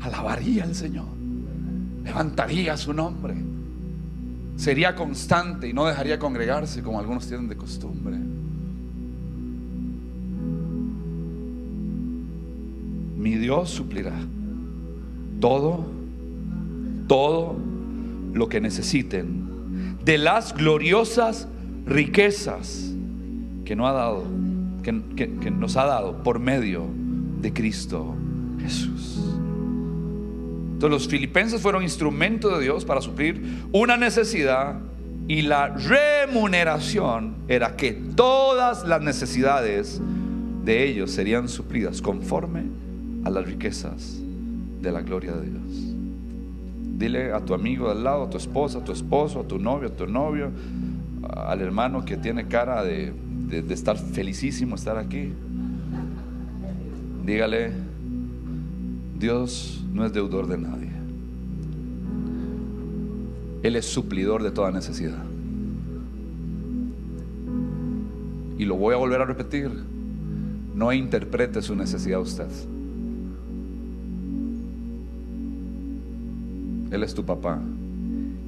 ¿Alabaría 0.00 0.62
al 0.62 0.72
Señor? 0.76 1.08
¿Levantaría 2.04 2.76
su 2.76 2.92
nombre? 2.92 3.34
¿Sería 4.54 4.94
constante 4.94 5.68
y 5.68 5.72
no 5.72 5.86
dejaría 5.86 6.20
congregarse 6.20 6.84
como 6.84 7.00
algunos 7.00 7.26
tienen 7.26 7.48
de 7.48 7.56
costumbre? 7.56 8.16
Mi 13.16 13.34
Dios 13.38 13.70
suplirá 13.70 14.14
todo, 15.40 15.84
todo 17.08 17.56
lo 18.32 18.48
que 18.48 18.60
necesiten 18.60 19.98
de 20.04 20.16
las 20.16 20.54
gloriosas 20.54 21.48
riquezas 21.86 22.92
que 23.64 23.76
no 23.76 23.86
ha 23.86 23.92
dado, 23.92 24.24
que, 24.82 25.02
que 25.16 25.50
nos 25.50 25.76
ha 25.76 25.84
dado 25.84 26.22
por 26.22 26.38
medio 26.38 26.86
de 27.40 27.52
Cristo 27.52 28.14
Jesús. 28.60 29.18
Entonces 30.72 30.90
los 30.90 31.08
filipenses 31.08 31.60
fueron 31.60 31.82
instrumentos 31.82 32.58
de 32.58 32.64
Dios 32.64 32.84
para 32.84 33.00
suplir 33.00 33.40
una 33.72 33.96
necesidad 33.96 34.80
y 35.28 35.42
la 35.42 35.68
remuneración 35.68 37.36
era 37.46 37.76
que 37.76 37.92
todas 37.92 38.86
las 38.86 39.00
necesidades 39.00 40.00
de 40.64 40.88
ellos 40.88 41.10
serían 41.10 41.48
suplidas 41.48 42.02
conforme 42.02 42.64
a 43.24 43.30
las 43.30 43.46
riquezas 43.46 44.18
de 44.80 44.92
la 44.92 45.02
gloria 45.02 45.32
de 45.32 45.50
Dios. 45.50 45.94
Dile 46.98 47.32
a 47.32 47.40
tu 47.40 47.54
amigo 47.54 47.86
de 47.86 47.92
al 47.92 48.04
lado, 48.04 48.24
a 48.24 48.30
tu 48.30 48.36
esposa, 48.36 48.78
a 48.78 48.84
tu 48.84 48.92
esposo, 48.92 49.40
a 49.40 49.44
tu 49.44 49.58
novio, 49.58 49.88
a 49.88 49.92
tu 49.92 50.06
novio, 50.06 50.50
al 51.28 51.60
hermano 51.60 52.04
que 52.04 52.16
tiene 52.16 52.48
cara 52.48 52.82
de, 52.82 53.12
de 53.48 53.74
estar 53.74 53.96
felicísimo 53.96 54.74
estar 54.74 54.96
aquí. 54.96 55.32
Dígale, 57.24 57.72
Dios 59.18 59.84
no 59.92 60.04
es 60.04 60.12
deudor 60.12 60.48
de 60.48 60.58
nadie. 60.58 60.90
Él 63.62 63.76
es 63.76 63.86
suplidor 63.86 64.42
de 64.42 64.50
toda 64.50 64.72
necesidad. 64.72 65.22
Y 68.58 68.64
lo 68.64 68.76
voy 68.76 68.94
a 68.94 68.96
volver 68.96 69.20
a 69.20 69.24
repetir. 69.24 69.70
No 70.74 70.92
interprete 70.92 71.62
su 71.62 71.76
necesidad 71.76 72.20
usted. 72.20 72.48
Él 76.90 77.02
es 77.02 77.14
tu 77.14 77.24
papá 77.24 77.60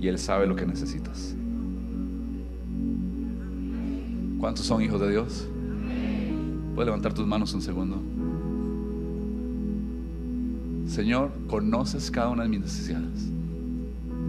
y 0.00 0.08
Él 0.08 0.18
sabe 0.18 0.46
lo 0.46 0.56
que 0.56 0.66
necesitas. 0.66 1.34
¿Cuántos 4.44 4.66
son 4.66 4.82
hijos 4.82 5.00
de 5.00 5.10
Dios? 5.10 5.48
Puedes 6.74 6.84
levantar 6.84 7.14
tus 7.14 7.26
manos 7.26 7.54
un 7.54 7.62
segundo. 7.62 7.96
Señor, 10.86 11.30
conoces 11.48 12.10
cada 12.10 12.28
una 12.28 12.42
de 12.42 12.50
mis 12.50 12.60
necesidades. 12.60 13.30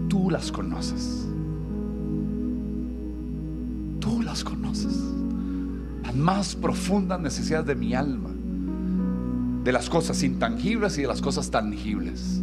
Tú 0.07 0.29
las 0.29 0.53
conoces. 0.53 1.27
Tú 3.99 4.21
las 4.21 4.41
conoces. 4.45 5.03
Las 6.03 6.15
más 6.15 6.55
profundas 6.55 7.19
necesidades 7.19 7.67
de 7.67 7.75
mi 7.75 7.93
alma. 7.93 8.29
De 9.65 9.71
las 9.73 9.89
cosas 9.89 10.23
intangibles 10.23 10.97
y 10.97 11.01
de 11.01 11.09
las 11.09 11.21
cosas 11.21 11.51
tangibles. 11.51 12.41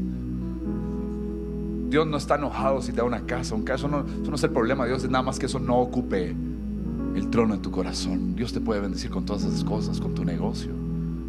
Dios 1.88 2.06
no 2.06 2.18
está 2.18 2.34
enojado 2.34 2.82
si 2.82 2.92
te 2.92 2.98
da 2.98 3.04
una 3.04 3.22
casa, 3.22 3.54
un 3.54 3.62
caso 3.62 3.88
no, 3.88 4.00
eso 4.00 4.28
no 4.28 4.34
es 4.34 4.44
el 4.44 4.50
problema. 4.50 4.84
Dios 4.84 5.04
es 5.04 5.10
nada 5.10 5.24
más 5.24 5.38
que 5.38 5.46
eso 5.46 5.58
no 5.58 5.78
ocupe 5.78 6.36
el 7.14 7.30
trono 7.30 7.54
en 7.54 7.62
tu 7.62 7.70
corazón. 7.70 8.34
Dios 8.36 8.52
te 8.52 8.60
puede 8.60 8.80
bendecir 8.80 9.10
con 9.10 9.24
todas 9.24 9.44
esas 9.44 9.64
cosas, 9.64 10.00
con 10.00 10.14
tu 10.14 10.24
negocio, 10.24 10.72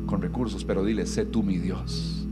con 0.06 0.22
recursos, 0.22 0.64
pero 0.64 0.84
dile, 0.84 1.06
sé 1.06 1.26
tú 1.26 1.44
mi 1.44 1.58
Dios 1.58 2.24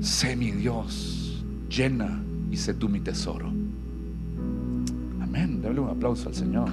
sé 0.00 0.34
mi 0.34 0.50
Dios, 0.50 1.44
llena 1.68 2.22
y 2.50 2.56
sé 2.56 2.74
tú 2.74 2.88
mi 2.88 3.00
tesoro. 3.00 3.48
Amén. 5.20 5.60
Dale 5.62 5.80
un 5.80 5.90
aplauso 5.90 6.28
al 6.28 6.34
Señor. 6.34 6.68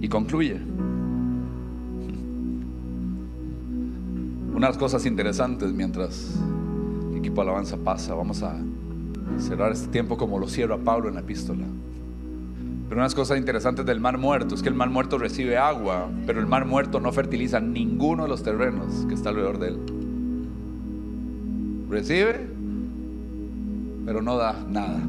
Y 0.00 0.08
concluye. 0.08 0.69
Unas 4.70 4.78
cosas 4.78 5.04
interesantes 5.04 5.72
mientras 5.72 6.38
el 7.10 7.18
equipo 7.18 7.42
alabanza 7.42 7.76
pasa. 7.76 8.14
Vamos 8.14 8.44
a 8.44 8.54
cerrar 9.36 9.72
este 9.72 9.88
tiempo 9.88 10.16
como 10.16 10.38
lo 10.38 10.46
cierra 10.46 10.78
Pablo 10.78 11.08
en 11.08 11.14
la 11.14 11.22
epístola. 11.22 11.64
Pero 12.88 13.00
unas 13.00 13.12
cosas 13.16 13.36
interesantes 13.36 13.84
del 13.84 13.98
mar 13.98 14.16
muerto 14.16 14.54
es 14.54 14.62
que 14.62 14.68
el 14.68 14.76
mar 14.76 14.88
muerto 14.88 15.18
recibe 15.18 15.58
agua, 15.58 16.08
pero 16.24 16.38
el 16.38 16.46
mar 16.46 16.66
muerto 16.66 17.00
no 17.00 17.10
fertiliza 17.10 17.58
ninguno 17.58 18.22
de 18.22 18.28
los 18.28 18.44
terrenos 18.44 19.06
que 19.08 19.14
está 19.14 19.30
alrededor 19.30 19.58
de 19.58 19.68
él. 19.70 19.78
Recibe, 21.90 22.46
pero 24.06 24.22
no 24.22 24.36
da 24.36 24.54
nada. 24.68 25.00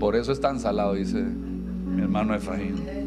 Por 0.00 0.16
eso 0.16 0.32
es 0.32 0.40
tan 0.40 0.58
salado, 0.58 0.94
dice 0.94 1.24
mi 1.94 2.02
hermano 2.02 2.34
Efraín. 2.34 2.99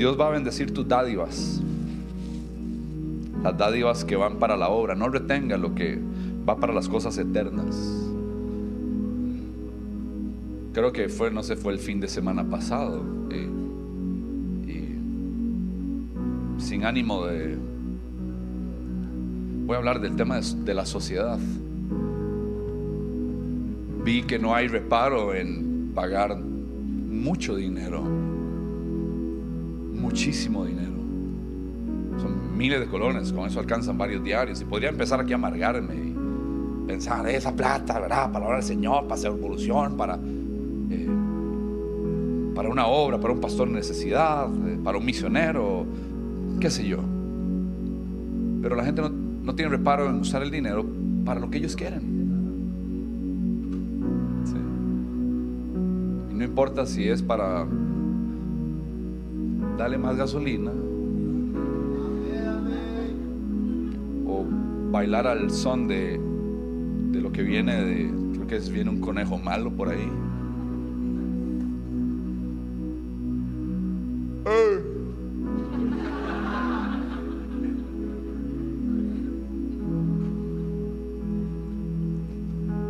Dios 0.00 0.18
va 0.18 0.28
a 0.28 0.30
bendecir 0.30 0.72
tus 0.72 0.88
dádivas 0.88 1.60
las 3.42 3.58
dádivas 3.58 4.02
que 4.02 4.16
van 4.16 4.38
para 4.38 4.56
la 4.56 4.70
obra. 4.70 4.94
No 4.94 5.10
retenga 5.10 5.58
lo 5.58 5.74
que 5.74 5.98
va 6.48 6.56
para 6.56 6.72
las 6.72 6.88
cosas 6.88 7.18
eternas. 7.18 7.76
Creo 10.72 10.90
que 10.90 11.10
fue, 11.10 11.30
no 11.30 11.42
sé, 11.42 11.56
fue 11.56 11.74
el 11.74 11.78
fin 11.78 12.00
de 12.00 12.08
semana 12.08 12.48
pasado. 12.48 13.02
Y, 13.30 13.60
sin 16.62 16.86
ánimo 16.86 17.26
de... 17.26 17.58
Voy 19.66 19.74
a 19.74 19.78
hablar 19.80 20.00
del 20.00 20.16
tema 20.16 20.40
de 20.40 20.72
la 20.74 20.86
sociedad. 20.86 21.38
Vi 24.02 24.22
que 24.22 24.38
no 24.38 24.54
hay 24.54 24.66
reparo 24.66 25.34
en 25.34 25.92
pagar 25.94 26.38
mucho 26.38 27.54
dinero. 27.56 28.29
Muchísimo 30.00 30.64
dinero 30.64 31.00
son 32.20 32.56
miles 32.56 32.80
de 32.80 32.86
colones, 32.86 33.32
con 33.32 33.46
eso 33.46 33.60
alcanzan 33.60 33.98
varios 33.98 34.22
diarios. 34.22 34.60
Y 34.60 34.64
podría 34.64 34.90
empezar 34.90 35.20
aquí 35.20 35.32
a 35.32 35.36
amargarme 35.36 35.94
y 35.94 36.86
pensar, 36.86 37.26
esa 37.28 37.54
plata, 37.54 37.98
¿verdad? 37.98 38.30
Para 38.30 38.48
la 38.48 38.54
del 38.56 38.62
Señor, 38.62 39.04
para 39.04 39.14
hacer 39.14 39.30
evolución, 39.30 39.96
para, 39.96 40.18
eh, 40.90 41.08
para 42.54 42.68
una 42.68 42.86
obra, 42.86 43.18
para 43.18 43.32
un 43.32 43.40
pastor 43.40 43.68
en 43.68 43.74
necesidad, 43.74 44.48
eh, 44.66 44.78
para 44.82 44.98
un 44.98 45.04
misionero, 45.04 45.86
qué 46.60 46.70
sé 46.70 46.86
yo. 46.86 46.98
Pero 48.62 48.76
la 48.76 48.84
gente 48.84 49.02
no, 49.02 49.08
no 49.08 49.54
tiene 49.54 49.70
reparo 49.70 50.08
en 50.08 50.16
usar 50.16 50.42
el 50.42 50.50
dinero 50.50 50.84
para 51.24 51.40
lo 51.40 51.50
que 51.50 51.58
ellos 51.58 51.76
quieren. 51.76 52.20
No 56.34 56.46
importa 56.46 56.86
si 56.86 57.06
es 57.06 57.22
para 57.22 57.66
darle 59.80 59.98
más 59.98 60.16
gasolina 60.16 60.72
bailar 64.90 65.26
al 65.26 65.50
son 65.50 65.86
de, 65.86 66.20
de 67.10 67.20
lo 67.20 67.32
que 67.32 67.42
viene 67.42 67.84
de, 67.84 68.10
creo 68.34 68.46
que 68.46 68.56
es, 68.56 68.70
viene 68.70 68.90
un 68.90 69.00
conejo 69.00 69.38
malo 69.38 69.70
por 69.70 69.88
ahí. 69.88 70.10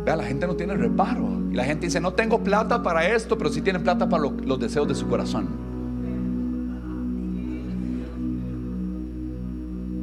La 0.05 0.25
gente 0.25 0.45
no 0.45 0.55
tiene 0.55 0.73
reparo. 0.75 1.39
Y 1.51 1.55
la 1.55 1.63
gente 1.63 1.85
dice, 1.85 2.01
no 2.01 2.13
tengo 2.13 2.43
plata 2.43 2.83
para 2.83 3.07
esto, 3.07 3.37
pero 3.37 3.49
sí 3.49 3.61
tiene 3.61 3.79
plata 3.79 4.09
para 4.09 4.23
los 4.23 4.59
deseos 4.59 4.87
de 4.87 4.95
su 4.95 5.07
corazón. 5.07 5.60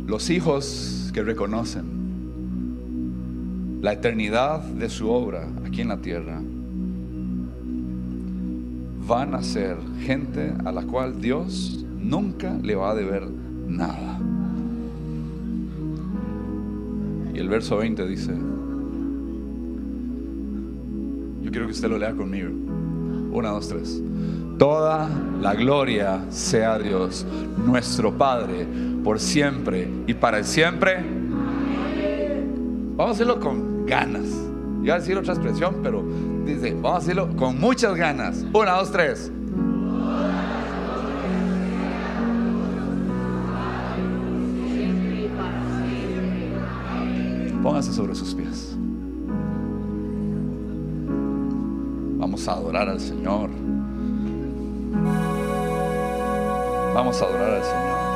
Los 0.08 0.30
hijos 0.30 1.10
que 1.12 1.22
reconocen 1.22 1.98
la 3.82 3.92
eternidad 3.92 4.60
de 4.62 4.88
su 4.88 5.10
obra 5.10 5.46
aquí 5.66 5.82
en 5.82 5.88
la 5.88 5.98
tierra, 5.98 6.40
van 9.06 9.34
a 9.34 9.42
ser 9.42 9.76
gente 10.00 10.54
a 10.64 10.72
la 10.72 10.82
cual 10.84 11.20
Dios 11.20 11.84
nunca 11.98 12.58
le 12.62 12.74
va 12.74 12.92
a 12.92 12.94
deber 12.94 13.28
nada. 13.66 14.18
Y 17.34 17.38
el 17.38 17.48
verso 17.50 17.76
20 17.76 18.06
dice, 18.06 18.32
yo 21.42 21.50
quiero 21.50 21.66
que 21.66 21.72
usted 21.72 21.90
lo 21.90 21.98
lea 21.98 22.14
conmigo. 22.14 22.48
Una, 23.30 23.50
dos, 23.50 23.68
tres. 23.68 24.02
Toda 24.58 25.08
la 25.40 25.54
gloria 25.54 26.24
sea 26.30 26.74
a 26.74 26.78
Dios, 26.80 27.24
nuestro 27.64 28.18
Padre, 28.18 28.66
por 29.04 29.20
siempre 29.20 29.88
y 30.08 30.14
para 30.14 30.42
siempre. 30.42 30.96
Vamos 32.96 33.12
a 33.12 33.14
hacerlo 33.14 33.38
con 33.38 33.86
ganas. 33.86 34.26
Iba 34.82 34.96
a 34.96 34.98
decir 34.98 35.16
otra 35.16 35.34
expresión, 35.34 35.76
pero 35.80 36.02
dice, 36.44 36.74
vamos 36.74 36.94
a 36.94 36.96
hacerlo 36.96 37.36
con 37.36 37.60
muchas 37.60 37.94
ganas. 37.94 38.44
Una, 38.52 38.72
dos, 38.72 38.90
tres. 38.90 39.30
Póngase 47.62 47.92
sobre 47.92 48.16
sus 48.16 48.34
pies. 48.34 48.76
Vamos 52.18 52.48
a 52.48 52.52
adorar 52.54 52.88
al 52.88 52.98
Señor. 52.98 53.50
Vamos 56.98 57.22
a 57.22 57.26
adorar 57.26 57.54
al 57.54 57.62
Señor. 57.62 58.07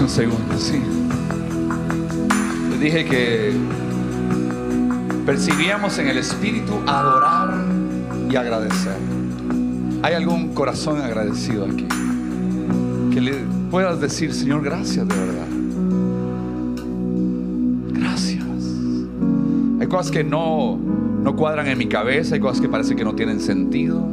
Un 0.00 0.08
segundo, 0.08 0.58
sí. 0.58 0.80
Les 2.70 2.80
dije 2.80 3.04
que 3.04 3.52
percibíamos 5.24 5.98
en 5.98 6.08
el 6.08 6.18
Espíritu 6.18 6.72
adorar 6.86 7.64
y 8.28 8.34
agradecer. 8.34 8.96
¿Hay 10.02 10.14
algún 10.14 10.52
corazón 10.52 11.00
agradecido 11.00 11.66
aquí? 11.66 11.86
Que 13.12 13.20
le 13.20 13.34
puedas 13.70 14.00
decir, 14.00 14.32
Señor, 14.34 14.62
gracias 14.64 15.06
de 15.06 15.14
verdad. 15.14 15.46
Gracias. 17.92 18.44
Hay 19.80 19.86
cosas 19.86 20.10
que 20.10 20.24
no, 20.24 20.76
no 21.22 21.36
cuadran 21.36 21.68
en 21.68 21.78
mi 21.78 21.86
cabeza, 21.86 22.34
hay 22.34 22.40
cosas 22.40 22.60
que 22.60 22.68
parece 22.68 22.96
que 22.96 23.04
no 23.04 23.14
tienen 23.14 23.38
sentido, 23.38 24.04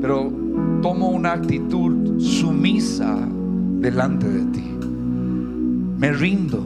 pero 0.00 0.32
tomo 0.80 1.08
una 1.08 1.32
actitud 1.32 2.20
sumisa 2.20 3.16
delante 3.80 4.28
de 4.28 4.44
ti. 4.52 4.64
Me 5.98 6.12
rindo. 6.12 6.62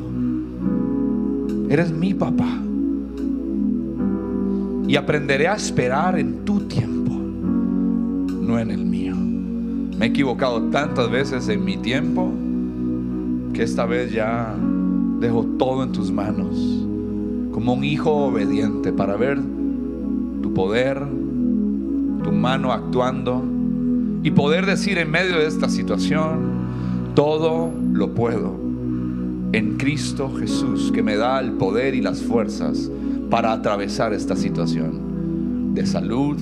Eres 1.70 1.92
mi 1.92 2.12
papá. 2.12 2.60
Y 4.86 4.96
aprenderé 4.96 5.48
a 5.48 5.54
esperar 5.54 6.18
en 6.18 6.44
tu 6.44 6.60
tiempo, 6.60 7.12
no 7.12 8.58
en 8.58 8.70
el 8.70 8.84
mío. 8.84 9.14
Me 9.16 10.06
he 10.06 10.08
equivocado 10.08 10.62
tantas 10.64 11.10
veces 11.10 11.48
en 11.48 11.64
mi 11.64 11.78
tiempo 11.78 12.30
que 13.54 13.62
esta 13.62 13.86
vez 13.86 14.12
ya 14.12 14.54
dejo 15.20 15.44
todo 15.58 15.84
en 15.84 15.92
tus 15.92 16.10
manos, 16.10 16.54
como 17.52 17.72
un 17.72 17.84
hijo 17.84 18.10
obediente 18.10 18.92
para 18.92 19.16
ver 19.16 19.38
tu 20.42 20.52
poder, 20.52 20.98
tu 22.22 22.32
mano 22.32 22.72
actuando 22.72 23.42
y 24.22 24.30
poder 24.32 24.66
decir 24.66 24.98
en 24.98 25.10
medio 25.10 25.38
de 25.38 25.46
esta 25.46 25.68
situación, 25.68 26.53
todo 27.14 27.72
lo 27.92 28.14
puedo 28.14 28.54
en 29.52 29.76
Cristo 29.76 30.32
Jesús, 30.36 30.90
que 30.92 31.02
me 31.02 31.16
da 31.16 31.38
el 31.40 31.52
poder 31.52 31.94
y 31.94 32.00
las 32.00 32.22
fuerzas 32.22 32.90
para 33.30 33.52
atravesar 33.52 34.12
esta 34.12 34.34
situación 34.34 35.74
de 35.74 35.86
salud, 35.86 36.36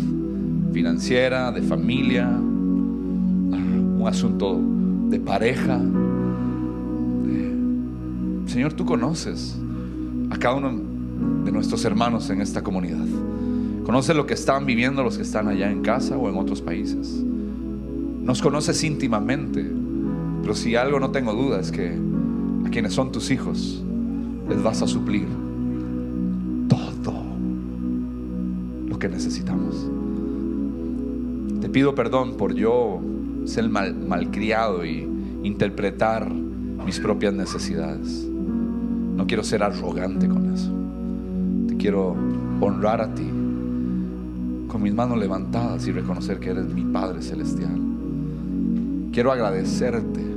financiera, 0.73 1.53
de 1.53 1.62
familia, 1.62 2.29
un 2.29 4.05
asunto 4.07 4.59
de 5.09 5.20
pareja. 5.20 5.79
Señor, 8.47 8.73
tú 8.73 8.85
conoces 8.85 9.59
a 10.31 10.39
cada 10.39 10.57
uno 10.57 10.73
de 11.45 11.53
nuestros 11.53 11.85
hermanos 11.85 12.31
en 12.31 12.41
esta 12.41 12.62
comunidad. 12.62 13.07
Conoces 13.85 14.16
lo 14.16 14.27
que 14.27 14.35
están 14.35 14.64
viviendo 14.64 15.03
los 15.03 15.16
que 15.16 15.23
están 15.23 15.49
allá 15.49 15.70
en 15.70 15.83
casa 15.83 16.16
o 16.16 16.29
en 16.29 16.37
otros 16.37 16.62
países. 16.62 17.23
Nos 18.23 18.41
conoces 18.41 18.83
íntimamente, 18.85 19.70
pero 20.43 20.55
si 20.55 20.76
algo 20.76 21.01
no 21.01 21.11
tengo 21.11 21.32
duda 21.32 21.61
es 21.61 21.70
que 21.70 21.97
a 22.66 22.68
quienes 22.68 22.93
son 22.93 23.12
tus 23.12 23.30
hijos 23.30 23.82
les 24.49 24.62
vas 24.62 24.82
a 24.82 24.86
suplir 24.86 25.26
todo 26.68 27.22
lo 28.88 28.99
que 28.99 29.09
necesitamos. 29.09 29.88
Te 31.61 31.68
pido 31.68 31.95
perdón 31.95 32.36
por 32.36 32.55
yo 32.55 33.01
ser 33.45 33.68
mal, 33.68 33.95
malcriado 33.95 34.84
y 34.84 35.09
interpretar 35.45 36.30
mis 36.30 36.99
propias 36.99 37.32
necesidades. 37.34 38.28
No 39.16 39.26
quiero 39.26 39.45
ser 39.45 39.62
arrogante 39.62 40.28
con 40.28 40.53
eso. 40.53 40.72
Te 41.68 41.76
quiero 41.76 42.16
honrar 42.61 43.01
a 43.01 43.14
ti 43.14 43.28
con 44.68 44.82
mis 44.82 44.95
manos 44.95 45.18
levantadas 45.18 45.86
y 45.86 45.93
reconocer 45.93 46.40
que 46.40 46.51
eres 46.51 46.66
mi 46.66 46.82
Padre 46.82 47.22
Celestial. 47.22 47.78
Quiero 49.12 49.30
agradecerte. 49.30 50.32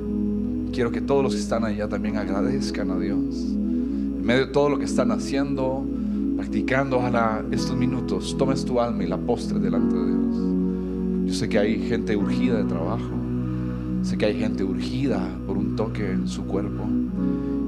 Quiero 0.76 0.92
que 0.92 1.00
todos 1.00 1.24
los 1.24 1.34
que 1.34 1.40
están 1.40 1.64
allá 1.64 1.88
también 1.88 2.18
agradezcan 2.18 2.92
a 2.92 3.00
Dios. 3.00 3.18
En 3.18 4.26
medio 4.26 4.48
de 4.48 4.52
todo 4.52 4.68
lo 4.68 4.78
que 4.78 4.84
están 4.84 5.10
haciendo, 5.10 5.86
practicando, 6.36 6.98
ojalá 6.98 7.46
estos 7.50 7.78
minutos 7.78 8.36
tomes 8.38 8.66
tu 8.66 8.82
alma 8.82 9.06
y 9.06 9.08
la 9.08 9.18
postres 9.18 9.62
delante 9.62 9.96
de 9.96 10.06
Dios. 10.06 11.28
Yo 11.28 11.34
sé 11.34 11.48
que 11.48 11.60
hay 11.60 11.80
gente 11.88 12.18
urgida 12.18 12.58
de 12.58 12.66
trabajo. 12.66 13.10
Sé 14.02 14.18
que 14.18 14.26
hay 14.26 14.38
gente 14.38 14.66
urgida 14.66 15.26
por 15.48 15.58
un 15.58 15.78
toque 15.78 16.12
en 16.12 16.28
su 16.28 16.44
cuerpo. 16.44 16.84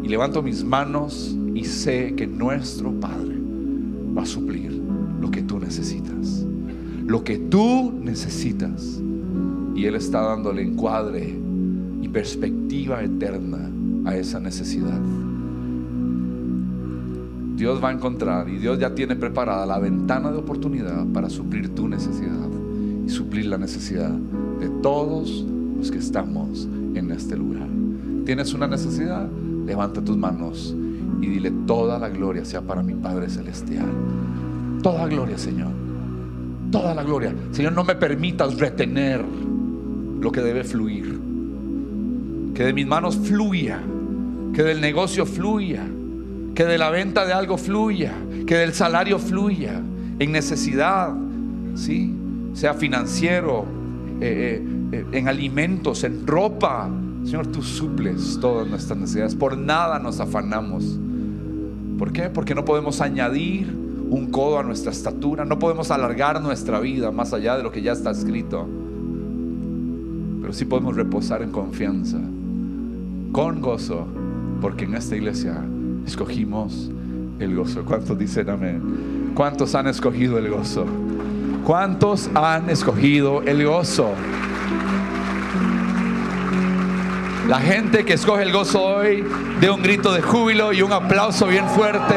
Y 0.04 0.10
levanto 0.10 0.44
mis 0.44 0.66
manos 0.66 1.34
y 1.56 1.64
sé 1.64 2.14
que 2.14 2.28
nuestro 2.28 2.92
Padre 2.92 3.38
va 4.18 4.24
a 4.24 4.26
suplir 4.26 4.82
lo 5.22 5.32
que 5.32 5.44
tú 5.44 5.60
necesitas. 5.60 6.46
Lo 7.06 7.24
que 7.24 7.38
tú 7.38 7.94
necesitas. 8.02 9.02
Y 9.76 9.86
Él 9.86 9.96
está 9.96 10.20
dándole 10.24 10.62
encuadre 10.62 11.37
y 12.02 12.08
perspectiva 12.10 13.04
eterna 13.04 13.70
a 14.06 14.16
esa 14.16 14.40
necesidad. 14.40 15.00
Dios 17.56 17.84
va 17.84 17.90
a 17.90 17.92
encontrar 17.92 18.48
y 18.50 18.58
Dios 18.58 18.78
ya 18.78 18.94
tiene 18.94 19.16
preparada 19.16 19.66
la 19.66 19.80
ventana 19.80 20.32
de 20.32 20.38
oportunidad 20.38 21.08
para 21.08 21.30
suplir 21.30 21.74
tu 21.74 21.88
necesidad 21.88 22.48
y 23.06 23.10
suplir 23.10 23.48
la 23.48 23.58
necesidad 23.58 24.12
de 24.60 24.70
todos 24.82 25.44
los 25.78 25.90
que 25.90 25.98
estamos 25.98 26.68
en 26.94 27.12
este 27.12 27.36
lugar. 27.36 27.68
¿Tienes 28.26 28.54
una 28.54 28.68
necesidad? 28.68 29.28
Levanta 29.66 30.04
tus 30.04 30.16
manos 30.18 30.76
y 31.20 31.28
dile 31.28 31.52
toda 31.66 31.98
la 31.98 32.10
gloria 32.10 32.46
sea 32.46 32.62
para 32.62 32.84
mi 32.84 32.94
Padre 32.94 33.30
Celestial. 33.30 33.88
Toda 34.84 35.08
gloria, 35.08 35.38
Señor. 35.38 35.72
Toda 36.72 36.94
la 36.94 37.04
gloria. 37.04 37.34
Señor, 37.52 37.74
no 37.74 37.84
me 37.84 37.96
permitas 37.96 38.60
retener 38.60 39.24
lo 40.20 40.32
que 40.32 40.42
debe 40.42 40.64
fluir. 40.64 41.27
Que 42.58 42.64
de 42.64 42.74
mis 42.74 42.88
manos 42.88 43.16
fluya. 43.18 43.80
Que 44.52 44.64
del 44.64 44.82
negocio 44.82 45.28
fluya. 45.28 45.84
Que 46.56 46.66
de 46.66 46.80
la 46.80 46.90
venta 46.90 47.24
de 47.24 47.32
algo 47.32 47.56
fluya. 47.56 48.16
Que 48.48 48.56
del 48.56 48.74
salario 48.74 49.20
fluya. 49.20 49.80
En 50.18 50.32
necesidad. 50.32 51.14
¿Sí? 51.76 52.12
Sea 52.54 52.74
financiero. 52.74 53.64
eh, 54.22 54.60
eh, 54.60 54.90
eh, 54.92 55.06
en 55.12 55.28
alimentos. 55.28 56.04
En 56.04 56.26
ropa. 56.26 56.90
Señor, 57.26 57.46
tú 57.46 57.62
suples 57.62 58.40
todas 58.42 58.68
nuestras 58.68 58.98
necesidades. 58.98 59.36
Por 59.36 59.56
nada 59.56 60.00
nos 60.00 60.20
afanamos. 60.20 60.98
¿Por 62.00 62.12
qué? 62.12 62.32
Porque 62.32 62.56
no 62.56 62.66
podemos 62.66 63.02
añadir 63.02 63.68
un 64.10 64.32
codo 64.32 64.58
a 64.58 64.64
nuestra 64.64 64.92
estatura. 64.92 65.46
No 65.46 65.60
podemos 65.60 65.92
alargar 65.92 66.42
nuestra 66.42 66.80
vida 66.80 67.12
más 67.12 67.34
allá 67.34 67.56
de 67.56 67.62
lo 67.62 67.72
que 67.72 67.84
ya 67.84 67.92
está 67.92 68.10
escrito. 68.10 68.68
Pero 70.42 70.54
sí 70.54 70.66
podemos 70.66 70.96
reposar 70.96 71.44
en 71.44 71.52
confianza, 71.52 72.18
con 73.32 73.62
gozo, 73.62 74.08
porque 74.62 74.86
en 74.86 74.96
esta 74.96 75.16
iglesia 75.16 75.64
escogimos 76.06 76.90
el 77.40 77.56
gozo. 77.56 77.84
¿Cuántos 77.86 78.18
dicen 78.18 78.50
amén? 78.50 79.32
¿Cuántos 79.36 79.76
han 79.76 79.88
escogido 79.88 80.38
el 80.38 80.50
gozo? 80.50 80.86
¿Cuántos 81.64 82.30
han 82.34 82.70
escogido 82.70 83.42
el 83.44 83.66
gozo? 83.66 84.12
La 87.48 87.60
gente 87.60 88.04
que 88.04 88.14
escoge 88.14 88.44
el 88.44 88.52
gozo 88.52 88.84
hoy, 88.84 89.24
de 89.62 89.70
un 89.70 89.82
grito 89.82 90.14
de 90.14 90.22
júbilo 90.22 90.74
y 90.74 90.82
un 90.82 90.92
aplauso 90.92 91.48
bien 91.48 91.68
fuerte 91.70 92.16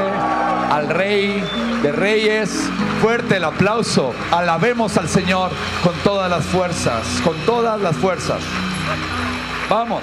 al 0.70 0.88
Rey 0.88 1.42
de 1.82 1.92
Reyes. 1.92 2.68
Fuerte 3.00 3.36
el 3.36 3.44
aplauso. 3.44 4.12
Alabemos 4.30 4.96
al 4.96 5.08
Señor 5.08 5.50
con 5.82 5.94
todas 6.04 6.30
las 6.30 6.44
fuerzas, 6.44 7.20
con 7.24 7.36
todas 7.46 7.80
las 7.80 7.96
fuerzas. 7.96 8.42
Vamos. 9.68 10.02